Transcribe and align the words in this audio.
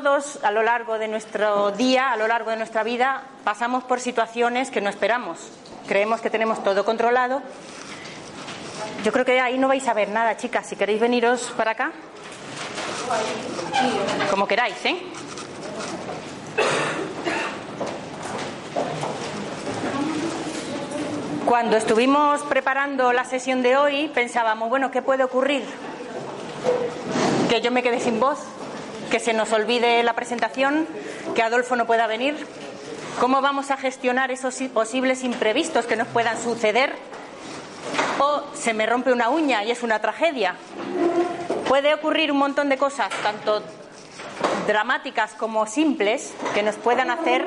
todos 0.00 0.42
a 0.42 0.50
lo 0.50 0.62
largo 0.62 0.98
de 0.98 1.06
nuestro 1.06 1.70
día, 1.72 2.12
a 2.12 2.16
lo 2.16 2.26
largo 2.26 2.50
de 2.50 2.56
nuestra 2.56 2.82
vida, 2.82 3.24
pasamos 3.44 3.84
por 3.84 4.00
situaciones 4.00 4.70
que 4.70 4.80
no 4.80 4.88
esperamos. 4.88 5.38
Creemos 5.86 6.22
que 6.22 6.30
tenemos 6.30 6.64
todo 6.64 6.82
controlado. 6.86 7.42
Yo 9.04 9.12
creo 9.12 9.26
que 9.26 9.38
ahí 9.38 9.58
no 9.58 9.68
vais 9.68 9.86
a 9.86 9.92
ver 9.92 10.08
nada, 10.08 10.34
chicas. 10.38 10.66
Si 10.66 10.76
queréis 10.76 10.98
veniros 10.98 11.52
para 11.58 11.72
acá, 11.72 11.92
como 14.30 14.48
queráis, 14.48 14.82
¿eh? 14.86 14.96
Cuando 21.44 21.76
estuvimos 21.76 22.40
preparando 22.44 23.12
la 23.12 23.26
sesión 23.26 23.60
de 23.60 23.76
hoy, 23.76 24.08
pensábamos, 24.08 24.70
bueno, 24.70 24.90
¿qué 24.90 25.02
puede 25.02 25.22
ocurrir? 25.22 25.66
Que 27.50 27.60
yo 27.60 27.70
me 27.70 27.82
quede 27.82 28.00
sin 28.00 28.18
voz, 28.18 28.38
que 29.12 29.20
se 29.20 29.34
nos 29.34 29.52
olvide 29.52 30.02
la 30.02 30.14
presentación, 30.14 30.86
que 31.34 31.42
Adolfo 31.42 31.76
no 31.76 31.86
pueda 31.86 32.06
venir. 32.06 32.46
¿Cómo 33.20 33.42
vamos 33.42 33.70
a 33.70 33.76
gestionar 33.76 34.30
esos 34.30 34.54
posibles 34.72 35.22
imprevistos 35.22 35.84
que 35.84 35.96
nos 35.96 36.08
puedan 36.08 36.42
suceder? 36.42 36.94
O 38.18 38.42
se 38.54 38.72
me 38.72 38.86
rompe 38.86 39.12
una 39.12 39.28
uña 39.28 39.64
y 39.64 39.70
es 39.70 39.82
una 39.82 39.98
tragedia. 39.98 40.54
Puede 41.68 41.92
ocurrir 41.92 42.32
un 42.32 42.38
montón 42.38 42.70
de 42.70 42.78
cosas, 42.78 43.10
tanto 43.22 43.62
dramáticas 44.66 45.32
como 45.34 45.66
simples, 45.66 46.32
que 46.54 46.62
nos 46.62 46.76
puedan 46.76 47.10
hacer 47.10 47.46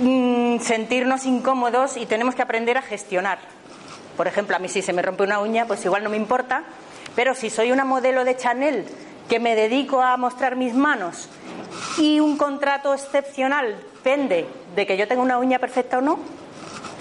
mm, 0.00 0.60
sentirnos 0.60 1.26
incómodos 1.26 1.98
y 1.98 2.06
tenemos 2.06 2.34
que 2.34 2.40
aprender 2.40 2.78
a 2.78 2.82
gestionar. 2.82 3.40
Por 4.16 4.26
ejemplo, 4.26 4.56
a 4.56 4.58
mí 4.58 4.70
si 4.70 4.80
se 4.80 4.94
me 4.94 5.02
rompe 5.02 5.24
una 5.24 5.40
uña, 5.40 5.66
pues 5.66 5.84
igual 5.84 6.02
no 6.02 6.08
me 6.08 6.16
importa, 6.16 6.62
pero 7.14 7.34
si 7.34 7.50
soy 7.50 7.72
una 7.72 7.84
modelo 7.84 8.24
de 8.24 8.38
Chanel 8.38 8.86
que 9.28 9.38
me 9.40 9.54
dedico 9.54 10.00
a 10.00 10.16
mostrar 10.16 10.56
mis 10.56 10.74
manos 10.74 11.28
y 11.98 12.20
un 12.20 12.36
contrato 12.36 12.94
excepcional 12.94 13.78
pende 14.02 14.46
de 14.74 14.86
que 14.86 14.96
yo 14.96 15.06
tenga 15.06 15.22
una 15.22 15.38
uña 15.38 15.58
perfecta 15.58 15.98
o 15.98 16.00
no, 16.00 16.18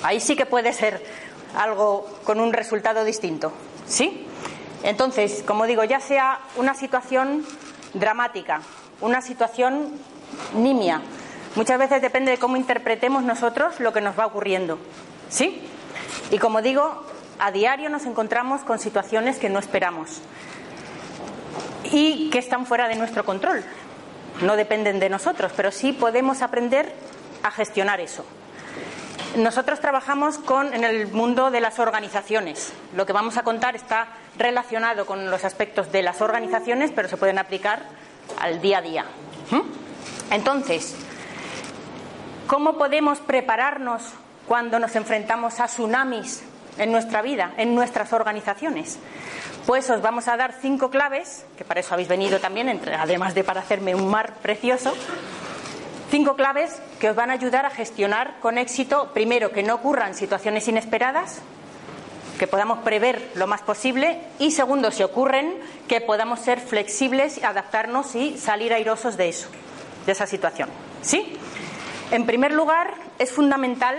ahí 0.04 0.20
sí 0.20 0.36
que 0.36 0.46
puede 0.46 0.74
ser 0.74 1.04
algo 1.56 2.06
con 2.24 2.40
un 2.40 2.54
resultado 2.54 3.04
distinto. 3.04 3.54
¿Sí? 3.88 4.26
Entonces, 4.84 5.44
como 5.46 5.66
digo, 5.66 5.84
ya 5.84 6.00
sea 6.00 6.40
una 6.58 6.74
situación 6.74 7.46
dramática, 7.94 8.62
una 9.00 9.22
situación 9.22 9.94
nimia, 10.56 11.02
muchas 11.56 11.80
veces 11.80 12.02
depende 12.02 12.32
de 12.32 12.38
cómo 12.38 12.58
interpretemos 12.58 13.24
nosotros 13.24 13.80
lo 13.80 13.94
que 13.94 14.02
nos 14.02 14.20
va 14.20 14.26
ocurriendo. 14.26 14.78
¿Sí? 15.30 15.62
Y 16.32 16.38
como 16.38 16.62
digo, 16.62 17.04
a 17.40 17.52
diario 17.52 17.90
nos 17.90 18.06
encontramos 18.06 18.62
con 18.62 18.80
situaciones 18.80 19.38
que 19.38 19.50
no 19.50 19.60
esperamos 19.60 20.22
y 21.92 22.30
que 22.30 22.40
están 22.40 22.66
fuera 22.66 22.88
de 22.88 22.96
nuestro 22.96 23.26
control. 23.26 23.64
No 24.42 24.56
dependen 24.56 25.00
de 25.00 25.10
nosotros, 25.10 25.52
pero 25.56 25.72
sí 25.72 25.94
podemos 25.94 26.42
aprender 26.42 26.94
a 27.44 27.52
gestionar 27.52 28.00
eso. 28.00 28.26
Nosotros 29.36 29.80
trabajamos 29.80 30.38
con, 30.38 30.74
en 30.74 30.84
el 30.84 31.08
mundo 31.08 31.52
de 31.52 31.60
las 31.60 31.80
organizaciones. 31.80 32.74
Lo 32.96 33.06
que 33.06 33.14
vamos 33.14 33.38
a 33.38 33.44
contar 33.44 33.76
está 33.76 34.08
relacionado 34.38 35.06
con 35.06 35.30
los 35.30 35.44
aspectos 35.44 35.92
de 35.92 36.02
las 36.02 36.22
organizaciones, 36.22 36.92
pero 36.96 37.08
se 37.08 37.18
pueden 37.18 37.38
aplicar 37.38 37.82
al 38.40 38.62
día 38.62 38.80
a 38.80 38.82
día. 38.82 39.06
¿Mm? 39.52 40.34
Entonces, 40.34 40.96
¿cómo 42.48 42.78
podemos 42.78 43.20
prepararnos 43.20 44.04
cuando 44.48 44.80
nos 44.80 44.96
enfrentamos 44.96 45.60
a 45.60 45.66
tsunamis 45.66 46.44
en 46.78 46.92
nuestra 46.92 47.22
vida, 47.22 47.54
en 47.58 47.76
nuestras 47.76 48.14
organizaciones? 48.14 49.00
Pues 49.66 49.90
os 49.90 50.02
vamos 50.02 50.28
a 50.28 50.38
dar 50.38 50.54
cinco 50.62 50.90
claves, 50.90 51.46
que 51.58 51.66
para 51.66 51.82
eso 51.82 51.94
habéis 51.94 52.08
venido 52.08 52.40
también, 52.40 52.82
además 52.98 53.36
de 53.36 53.44
para 53.44 53.62
hacerme 53.62 53.96
un 53.96 54.08
mar 54.10 54.36
precioso. 54.42 54.94
Cinco 56.10 56.36
claves 56.36 56.82
que 57.00 57.10
os 57.10 57.16
van 57.16 57.32
a 57.32 57.34
ayudar 57.34 57.66
a 57.66 57.70
gestionar 57.70 58.40
con 58.40 58.58
éxito, 58.58 59.12
primero, 59.14 59.52
que 59.52 59.64
no 59.64 59.76
ocurran 59.76 60.16
situaciones 60.16 60.68
inesperadas, 60.70 61.42
que 62.40 62.48
podamos 62.48 62.80
prever 62.80 63.32
lo 63.36 63.48
más 63.48 63.62
posible 63.62 64.22
y 64.40 64.52
segundo, 64.52 64.92
si 64.92 65.04
ocurren, 65.04 65.56
que 65.90 66.00
podamos 66.00 66.40
ser 66.40 66.62
flexibles, 66.62 67.44
adaptarnos 67.44 68.16
y 68.16 68.38
salir 68.38 68.74
airosos 68.74 69.18
de 69.18 69.30
eso, 69.30 69.50
de 70.06 70.12
esa 70.14 70.28
situación. 70.28 70.70
¿Sí? 71.02 71.38
En 72.12 72.26
primer 72.26 72.54
lugar, 72.54 72.94
es 73.20 73.32
fundamental 73.32 73.98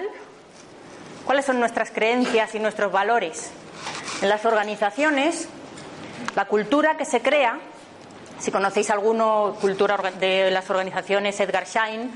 cuáles 1.29 1.45
son 1.45 1.61
nuestras 1.61 1.91
creencias 1.91 2.55
y 2.55 2.59
nuestros 2.59 2.91
valores. 2.91 3.51
En 4.23 4.31
las 4.31 4.47
organizaciones 4.47 5.47
la 6.35 6.47
cultura 6.47 6.97
que 6.97 7.05
se 7.05 7.21
crea, 7.21 7.59
si 8.39 8.51
conocéis 8.51 8.89
alguno, 8.89 9.55
cultura 9.61 9.99
de 10.19 10.51
las 10.51 10.71
organizaciones, 10.71 11.39
Edgar 11.39 11.67
Schein, 11.67 12.11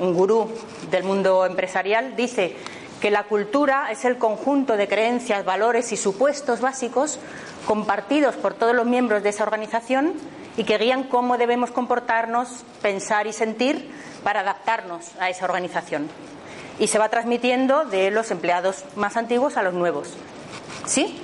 un 0.00 0.14
gurú 0.14 0.50
del 0.90 1.04
mundo 1.04 1.44
empresarial, 1.44 2.16
dice 2.16 2.56
que 2.98 3.10
la 3.10 3.24
cultura 3.24 3.92
es 3.92 4.06
el 4.06 4.16
conjunto 4.16 4.78
de 4.78 4.88
creencias, 4.88 5.44
valores 5.44 5.92
y 5.92 5.98
supuestos 5.98 6.62
básicos 6.62 7.18
compartidos 7.66 8.36
por 8.36 8.54
todos 8.54 8.74
los 8.74 8.86
miembros 8.86 9.22
de 9.22 9.28
esa 9.28 9.42
organización 9.42 10.14
y 10.56 10.64
que 10.64 10.78
guían 10.78 11.04
cómo 11.04 11.36
debemos 11.36 11.72
comportarnos, 11.72 12.64
pensar 12.80 13.26
y 13.26 13.34
sentir 13.34 13.90
para 14.24 14.40
adaptarnos 14.40 15.10
a 15.20 15.28
esa 15.28 15.44
organización. 15.44 16.08
Y 16.78 16.88
se 16.88 16.98
va 16.98 17.08
transmitiendo 17.08 17.84
de 17.84 18.10
los 18.10 18.30
empleados 18.30 18.84
más 18.96 19.16
antiguos 19.16 19.56
a 19.56 19.62
los 19.62 19.74
nuevos. 19.74 20.14
¿Sí? 20.84 21.20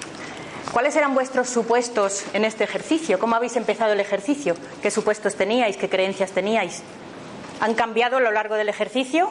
¿Cuáles 0.72 0.96
eran 0.96 1.14
vuestros 1.14 1.50
supuestos 1.50 2.24
en 2.32 2.46
este 2.46 2.64
ejercicio? 2.64 3.18
¿Cómo 3.18 3.36
habéis 3.36 3.56
empezado 3.56 3.92
el 3.92 4.00
ejercicio? 4.00 4.54
¿Qué 4.80 4.90
supuestos 4.90 5.34
teníais? 5.34 5.76
¿Qué 5.76 5.90
creencias 5.90 6.32
teníais? 6.32 6.82
¿Han 7.60 7.74
cambiado 7.74 8.16
a 8.16 8.20
lo 8.20 8.30
largo 8.30 8.54
del 8.54 8.70
ejercicio? 8.70 9.30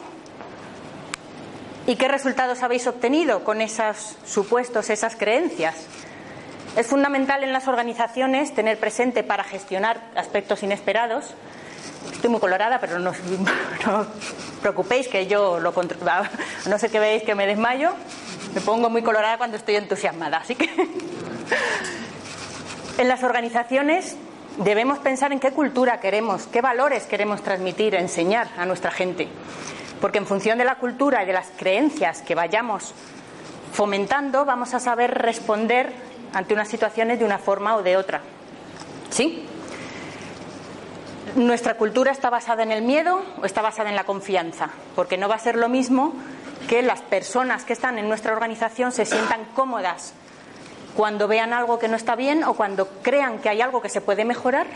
¿Y 1.86 1.96
qué 1.96 2.06
resultados 2.06 2.62
habéis 2.62 2.86
obtenido 2.86 3.42
con 3.42 3.60
esos 3.60 4.16
supuestos, 4.24 4.88
esas 4.88 5.16
creencias? 5.16 5.74
Es 6.76 6.86
fundamental 6.86 7.42
en 7.42 7.52
las 7.52 7.66
organizaciones 7.66 8.54
tener 8.54 8.78
presente 8.78 9.24
para 9.24 9.42
gestionar 9.42 10.00
aspectos 10.14 10.62
inesperados. 10.62 11.34
Estoy 12.12 12.30
muy 12.30 12.40
colorada, 12.40 12.78
pero 12.80 12.98
no, 13.00 13.10
os 13.10 13.16
preocupéis 14.60 15.08
que 15.08 15.26
yo 15.26 15.58
lo 15.60 15.72
controlo. 15.74 16.10
No 16.66 16.78
sé 16.78 16.88
que 16.88 17.00
veis 17.00 17.22
que 17.22 17.34
me 17.34 17.46
desmayo. 17.46 17.90
Me 18.54 18.60
pongo 18.60 18.90
muy 18.90 19.02
colorada 19.02 19.38
cuando 19.38 19.56
estoy 19.56 19.76
entusiasmada, 19.76 20.38
así 20.38 20.54
que 20.54 20.68
en 22.98 23.08
las 23.08 23.22
organizaciones 23.22 24.16
debemos 24.58 24.98
pensar 24.98 25.32
en 25.32 25.40
qué 25.40 25.52
cultura 25.52 26.00
queremos, 26.00 26.46
qué 26.48 26.60
valores 26.60 27.04
queremos 27.04 27.42
transmitir, 27.42 27.94
enseñar 27.94 28.48
a 28.58 28.66
nuestra 28.66 28.90
gente. 28.90 29.28
Porque 30.00 30.18
en 30.18 30.26
función 30.26 30.58
de 30.58 30.64
la 30.64 30.74
cultura 30.74 31.22
y 31.22 31.26
de 31.26 31.32
las 31.32 31.48
creencias 31.56 32.22
que 32.22 32.34
vayamos 32.34 32.92
fomentando, 33.72 34.44
vamos 34.44 34.74
a 34.74 34.80
saber 34.80 35.14
responder 35.14 35.92
ante 36.34 36.54
unas 36.54 36.68
situaciones 36.68 37.18
de 37.18 37.24
una 37.24 37.38
forma 37.38 37.76
o 37.76 37.82
de 37.82 37.96
otra. 37.96 38.20
¿Sí? 39.10 39.48
Nuestra 41.36 41.78
cultura 41.78 42.12
está 42.12 42.28
basada 42.28 42.62
en 42.62 42.70
el 42.70 42.82
miedo 42.82 43.22
o 43.40 43.46
está 43.46 43.62
basada 43.62 43.88
en 43.88 43.96
la 43.96 44.04
confianza, 44.04 44.68
porque 44.94 45.16
no 45.16 45.28
va 45.28 45.36
a 45.36 45.38
ser 45.38 45.56
lo 45.56 45.70
mismo 45.70 46.12
que 46.68 46.82
las 46.82 47.00
personas 47.00 47.64
que 47.64 47.72
están 47.72 47.98
en 47.98 48.06
nuestra 48.06 48.32
organización 48.32 48.92
se 48.92 49.06
sientan 49.06 49.46
cómodas 49.54 50.12
cuando 50.94 51.28
vean 51.28 51.54
algo 51.54 51.78
que 51.78 51.88
no 51.88 51.96
está 51.96 52.16
bien 52.16 52.44
o 52.44 52.52
cuando 52.52 52.86
crean 53.00 53.38
que 53.38 53.48
hay 53.48 53.62
algo 53.62 53.80
que 53.80 53.88
se 53.88 54.02
puede 54.02 54.26
mejorar, 54.26 54.66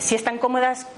si 0.00 0.16
están 0.16 0.38
cómodas 0.38 0.88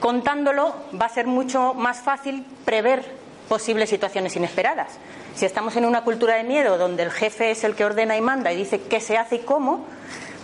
contándolo, 0.00 0.74
va 0.98 1.04
a 1.04 1.10
ser 1.10 1.26
mucho 1.26 1.74
más 1.74 2.00
fácil 2.00 2.46
prever 2.64 3.04
posibles 3.50 3.90
situaciones 3.90 4.34
inesperadas. 4.34 4.98
Si 5.34 5.44
estamos 5.44 5.76
en 5.76 5.84
una 5.84 6.04
cultura 6.04 6.36
de 6.36 6.44
miedo 6.44 6.78
donde 6.78 7.02
el 7.02 7.10
jefe 7.10 7.50
es 7.50 7.64
el 7.64 7.74
que 7.74 7.84
ordena 7.84 8.16
y 8.16 8.22
manda 8.22 8.50
y 8.50 8.56
dice 8.56 8.80
qué 8.80 9.00
se 9.00 9.18
hace 9.18 9.36
y 9.36 9.38
cómo, 9.40 9.84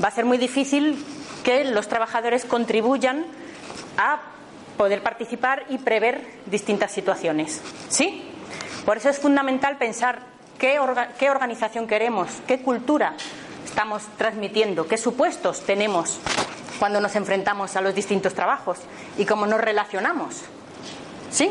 va 0.03 0.09
a 0.09 0.11
ser 0.11 0.27
muy 0.27 0.37
difícil 0.37 1.03
que 1.45 1.65
los 1.65 1.89
trabajadores 1.89 2.45
contribuyan 2.45 3.25
a 3.97 4.21
poder 4.77 5.03
participar 5.03 5.65
y 5.69 5.79
prever 5.79 6.27
distintas 6.47 6.91
situaciones. 6.93 7.61
¿Sí? 7.89 8.25
Por 8.85 8.97
eso 8.97 9.11
es 9.11 9.19
fundamental 9.19 9.77
pensar 9.77 10.31
¿Qué, 10.61 10.79
organización 10.79 11.87
queremos? 11.87 12.29
¿Qué 12.47 12.61
cultura 12.61 13.15
estamos 13.65 14.03
transmitiendo? 14.19 14.87
¿Qué 14.87 14.99
supuestos 14.99 15.63
tenemos 15.65 16.21
cuando 16.79 17.01
nos 17.01 17.17
enfrentamos 17.17 17.77
a 17.77 17.81
los 17.81 17.95
distintos 17.95 18.35
trabajos? 18.35 18.79
¿Y 19.17 19.25
cómo 19.25 19.47
nos 19.47 19.59
relacionamos? 19.59 20.43
¿Sí? 21.31 21.51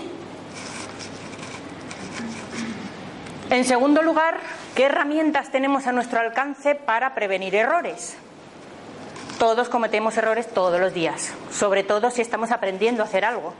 En 3.49 3.65
segundo 3.65 4.03
lugar, 4.03 4.39
¿qué 4.75 4.83
herramientas 4.83 5.49
tenemos 5.49 5.87
a 5.87 5.91
nuestro 5.91 6.19
alcance 6.19 6.75
para 6.75 7.15
prevenir 7.15 7.55
errores? 7.55 8.15
Todos 9.39 9.69
cometemos 9.69 10.17
errores 10.17 10.49
todos 10.49 10.81
los 10.81 10.93
días, 10.93 11.31
sobre 11.49 11.85
todo 11.85 12.11
si 12.11 12.21
estamos 12.21 12.51
aprendiendo 12.51 13.03
a 13.03 13.05
hacer 13.05 13.23
algo. 13.23 13.53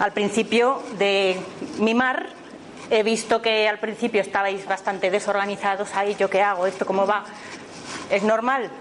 Al 0.00 0.10
principio 0.10 0.82
de 0.98 1.40
mimar 1.78 2.30
he 2.90 3.04
visto 3.04 3.40
que 3.40 3.68
al 3.68 3.78
principio 3.78 4.20
estabais 4.20 4.66
bastante 4.66 5.08
desorganizados, 5.08 5.94
ahí 5.94 6.16
yo 6.18 6.28
qué 6.28 6.42
hago, 6.42 6.66
esto 6.66 6.84
cómo 6.84 7.06
va. 7.06 7.24
Es 8.10 8.24
normal 8.24 8.72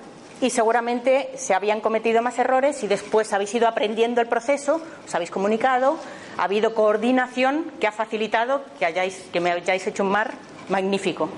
y 0.41 0.49
seguramente 0.49 1.29
se 1.35 1.53
habían 1.53 1.81
cometido 1.81 2.23
más 2.23 2.39
errores 2.39 2.81
y 2.83 2.87
después 2.87 3.31
habéis 3.31 3.53
ido 3.53 3.67
aprendiendo 3.67 4.21
el 4.21 4.27
proceso, 4.27 4.81
os 5.05 5.13
habéis 5.13 5.29
comunicado, 5.29 5.99
ha 6.39 6.45
habido 6.45 6.73
coordinación 6.73 7.71
que 7.79 7.85
ha 7.85 7.91
facilitado 7.91 8.63
que, 8.79 8.85
hayáis, 8.87 9.21
que 9.31 9.39
me 9.39 9.51
hayáis 9.51 9.85
hecho 9.85 10.01
un 10.01 10.09
mar 10.09 10.31
magnífico. 10.67 11.29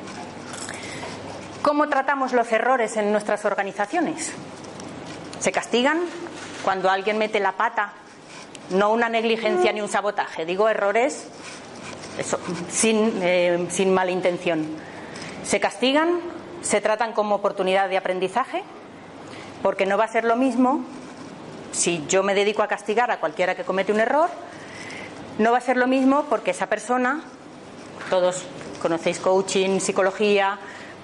¿Cómo 1.62 1.88
tratamos 1.90 2.34
los 2.34 2.52
errores 2.52 2.98
en 2.98 3.12
nuestras 3.12 3.46
organizaciones? 3.46 4.32
¿Se 5.40 5.52
castigan 5.52 6.00
cuando 6.64 6.90
alguien 6.90 7.18
mete 7.18 7.40
la 7.40 7.54
pata? 7.54 7.94
No 8.72 8.92
una 8.92 9.10
negligencia 9.10 9.72
ni 9.72 9.82
un 9.82 9.90
sabotaje, 9.90 10.46
digo 10.46 10.70
errores 10.70 11.28
sin, 12.70 13.20
eh, 13.22 13.68
sin 13.70 13.94
mala 13.94 14.12
intención. 14.12 14.66
¿Se 15.44 15.60
castigan? 15.60 16.20
¿Se 16.62 16.82
tratan 16.82 17.14
como 17.14 17.36
oportunidad 17.36 17.90
de 17.90 17.98
aprendizaje? 17.98 18.64
Porque 19.62 19.86
no 19.86 19.98
va 19.98 20.06
a 20.06 20.08
ser 20.08 20.24
lo 20.24 20.36
mismo 20.36 20.84
si 21.72 22.06
yo 22.08 22.24
me 22.24 22.34
dedico 22.34 22.64
a 22.64 22.68
castigar 22.68 23.12
a 23.12 23.20
cualquiera 23.20 23.56
que 23.56 23.64
comete 23.64 23.92
un 23.92 24.00
error 24.00 24.30
no 25.38 25.52
va 25.52 25.58
a 25.58 25.62
ser 25.62 25.78
lo 25.78 25.88
mismo 25.88 26.26
porque 26.30 26.52
esa 26.52 26.68
persona, 26.68 27.22
todos 28.10 28.44
conocéis 28.82 29.20
coaching, 29.20 29.80
psicología, 29.80 30.60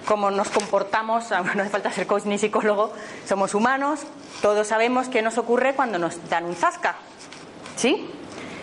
cómo 0.08 0.30
nos 0.30 0.48
comportamos, 0.48 1.30
no 1.30 1.36
hace 1.36 1.68
falta 1.68 1.92
ser 1.92 2.06
coach 2.06 2.24
ni 2.24 2.38
psicólogo, 2.38 2.92
somos 3.26 3.54
humanos, 3.54 4.00
todos 4.40 4.66
sabemos 4.66 5.08
qué 5.08 5.20
nos 5.20 5.36
ocurre 5.36 5.74
cuando 5.74 5.98
nos 5.98 6.28
dan 6.30 6.46
un 6.46 6.56
zasca. 6.56 6.96
¿Sí? 7.76 8.10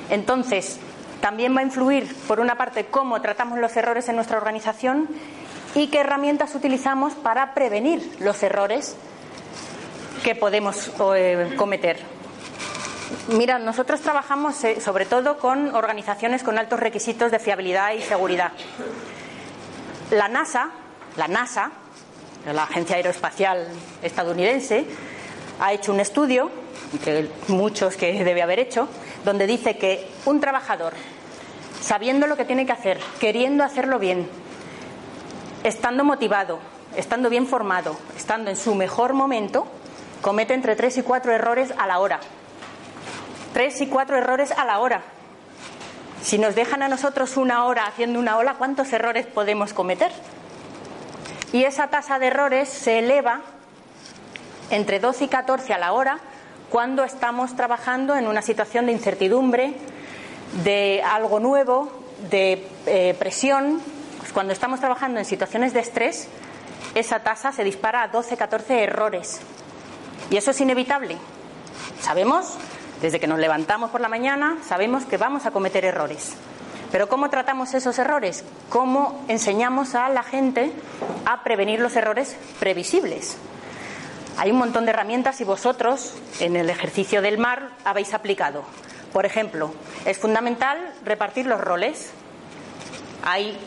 Entonces, 0.09 0.79
también 1.21 1.55
va 1.55 1.59
a 1.59 1.63
influir, 1.63 2.13
por 2.27 2.39
una 2.39 2.57
parte, 2.57 2.87
cómo 2.87 3.21
tratamos 3.21 3.59
los 3.59 3.77
errores 3.77 4.09
en 4.09 4.15
nuestra 4.15 4.37
organización 4.37 5.07
y 5.75 5.87
qué 5.87 5.99
herramientas 5.99 6.55
utilizamos 6.55 7.13
para 7.13 7.53
prevenir 7.53 8.17
los 8.19 8.41
errores 8.41 8.95
que 10.23 10.33
podemos 10.35 10.91
eh, 11.15 11.53
cometer. 11.55 11.99
Mira, 13.29 13.59
nosotros 13.59 14.01
trabajamos 14.01 14.63
eh, 14.63 14.81
sobre 14.81 15.05
todo 15.05 15.37
con 15.37 15.75
organizaciones 15.75 16.41
con 16.43 16.57
altos 16.57 16.79
requisitos 16.79 17.31
de 17.31 17.37
fiabilidad 17.37 17.93
y 17.93 18.01
seguridad. 18.01 18.51
La 20.11 20.27
NASA, 20.27 20.71
la 21.17 21.27
NASA, 21.27 21.71
la 22.51 22.63
Agencia 22.63 22.95
Aeroespacial 22.97 23.67
Estadounidense, 24.01 24.85
ha 25.59 25.73
hecho 25.73 25.91
un 25.91 25.99
estudio, 25.99 26.51
entre 26.93 27.29
muchos 27.47 27.95
que 27.95 28.23
debe 28.23 28.41
haber 28.41 28.59
hecho, 28.59 28.87
donde 29.23 29.47
dice 29.47 29.77
que 29.77 30.07
un 30.25 30.39
trabajador, 30.39 30.93
sabiendo 31.81 32.27
lo 32.27 32.37
que 32.37 32.45
tiene 32.45 32.65
que 32.65 32.71
hacer, 32.71 32.99
queriendo 33.19 33.63
hacerlo 33.63 33.99
bien, 33.99 34.29
estando 35.63 36.03
motivado, 36.03 36.59
estando 36.95 37.29
bien 37.29 37.47
formado, 37.47 37.97
estando 38.15 38.49
en 38.49 38.57
su 38.57 38.75
mejor 38.75 39.13
momento, 39.13 39.67
comete 40.21 40.53
entre 40.53 40.75
tres 40.75 40.97
y 40.97 41.03
cuatro 41.03 41.31
errores 41.33 41.73
a 41.77 41.87
la 41.87 41.99
hora 41.99 42.19
tres 43.55 43.79
y 43.79 43.87
cuatro 43.87 44.17
errores 44.17 44.51
a 44.51 44.65
la 44.65 44.79
hora. 44.79 45.01
Si 46.21 46.37
nos 46.37 46.55
dejan 46.55 46.83
a 46.83 46.89
nosotros 46.89 47.37
una 47.37 47.63
hora 47.63 47.85
haciendo 47.85 48.19
una 48.19 48.35
ola, 48.35 48.55
¿cuántos 48.55 48.91
errores 48.91 49.25
podemos 49.27 49.71
cometer? 49.71 50.11
Y 51.55 51.63
esa 51.63 51.87
tasa 51.87 52.19
de 52.19 52.27
errores 52.27 52.67
se 52.67 52.99
eleva 52.99 53.39
entre 54.71 54.99
12 54.99 55.23
y 55.23 55.27
14 55.29 55.73
a 55.73 55.77
la 55.77 55.93
hora 55.93 56.19
cuando 56.69 57.05
estamos 57.05 57.55
trabajando 57.55 58.13
en 58.17 58.27
una 58.27 58.41
situación 58.41 58.87
de 58.87 58.91
incertidumbre, 58.91 59.73
de 60.65 61.01
algo 61.01 61.39
nuevo, 61.39 61.89
de 62.29 62.67
eh, 62.87 63.15
presión. 63.17 63.79
Pues 64.19 64.33
cuando 64.33 64.51
estamos 64.51 64.81
trabajando 64.81 65.17
en 65.17 65.23
situaciones 65.23 65.71
de 65.71 65.79
estrés, 65.79 66.27
esa 66.93 67.21
tasa 67.21 67.53
se 67.53 67.63
dispara 67.63 68.03
a 68.03 68.11
12-14 68.11 68.71
errores. 68.71 69.39
Y 70.29 70.35
eso 70.35 70.51
es 70.51 70.59
inevitable. 70.59 71.15
Sabemos 72.01 72.57
desde 73.01 73.21
que 73.21 73.27
nos 73.27 73.39
levantamos 73.39 73.91
por 73.91 74.01
la 74.01 74.09
mañana 74.09 74.57
sabemos 74.67 75.05
que 75.05 75.15
vamos 75.15 75.45
a 75.45 75.51
cometer 75.51 75.85
errores. 75.85 76.35
Pero 76.95 77.09
¿cómo 77.09 77.29
tratamos 77.29 77.73
esos 77.73 77.99
errores? 77.99 78.45
¿Cómo 78.69 79.25
enseñamos 79.27 79.95
a 79.95 80.07
la 80.07 80.23
gente 80.23 80.71
a 81.25 81.43
prevenir 81.43 81.81
los 81.81 81.97
errores 81.97 82.37
previsibles? 82.57 83.35
Hay 84.37 84.51
un 84.51 84.57
montón 84.57 84.85
de 84.85 84.91
herramientas 84.91 85.41
y 85.41 85.43
vosotros 85.43 86.13
en 86.39 86.55
el 86.55 86.69
ejercicio 86.69 87.21
del 87.21 87.37
mar 87.37 87.71
habéis 87.83 88.13
aplicado. 88.13 88.63
Por 89.11 89.25
ejemplo, 89.25 89.73
es 90.05 90.17
fundamental 90.19 90.77
repartir 91.03 91.47
los 91.47 91.59
roles. 91.59 92.13
Hay 93.25 93.59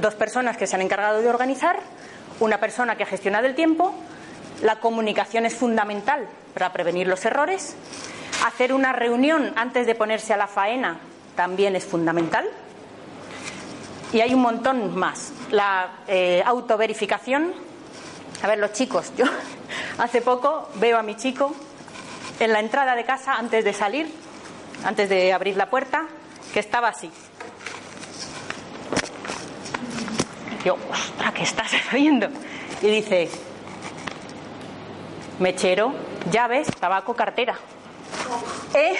dos 0.00 0.16
personas 0.16 0.56
que 0.56 0.66
se 0.66 0.74
han 0.74 0.82
encargado 0.82 1.22
de 1.22 1.28
organizar, 1.28 1.78
una 2.40 2.58
persona 2.58 2.96
que 2.96 3.04
ha 3.04 3.06
gestionado 3.06 3.46
el 3.46 3.54
tiempo. 3.54 3.94
La 4.60 4.80
comunicación 4.80 5.46
es 5.46 5.54
fundamental 5.54 6.26
para 6.52 6.72
prevenir 6.72 7.06
los 7.06 7.24
errores 7.24 7.76
Hacer 8.44 8.72
una 8.72 8.92
reunión 8.92 9.52
antes 9.54 9.86
de 9.86 9.94
ponerse 9.94 10.34
a 10.34 10.36
la 10.36 10.48
faena 10.48 10.98
también 11.36 11.76
es 11.76 11.84
fundamental. 11.84 12.48
Y 14.12 14.20
hay 14.20 14.34
un 14.34 14.42
montón 14.42 14.96
más. 14.96 15.32
La 15.50 16.02
eh, 16.06 16.42
autoverificación. 16.44 17.52
A 18.42 18.46
ver, 18.46 18.58
los 18.58 18.72
chicos, 18.72 19.12
yo 19.16 19.24
hace 19.98 20.20
poco 20.20 20.68
veo 20.74 20.98
a 20.98 21.02
mi 21.02 21.16
chico 21.16 21.54
en 22.38 22.52
la 22.52 22.60
entrada 22.60 22.94
de 22.94 23.04
casa 23.04 23.34
antes 23.34 23.64
de 23.64 23.72
salir, 23.72 24.12
antes 24.84 25.08
de 25.08 25.32
abrir 25.32 25.56
la 25.56 25.70
puerta, 25.70 26.06
que 26.52 26.60
estaba 26.60 26.88
así. 26.88 27.10
Yo, 30.64 30.76
ostras, 30.90 31.32
¿qué 31.32 31.42
estás 31.42 31.72
haciendo? 31.88 32.28
Y 32.82 32.88
dice, 32.88 33.30
mechero, 35.38 35.94
llaves, 36.30 36.68
tabaco, 36.78 37.14
cartera. 37.14 37.56
¿Eh? 38.74 38.94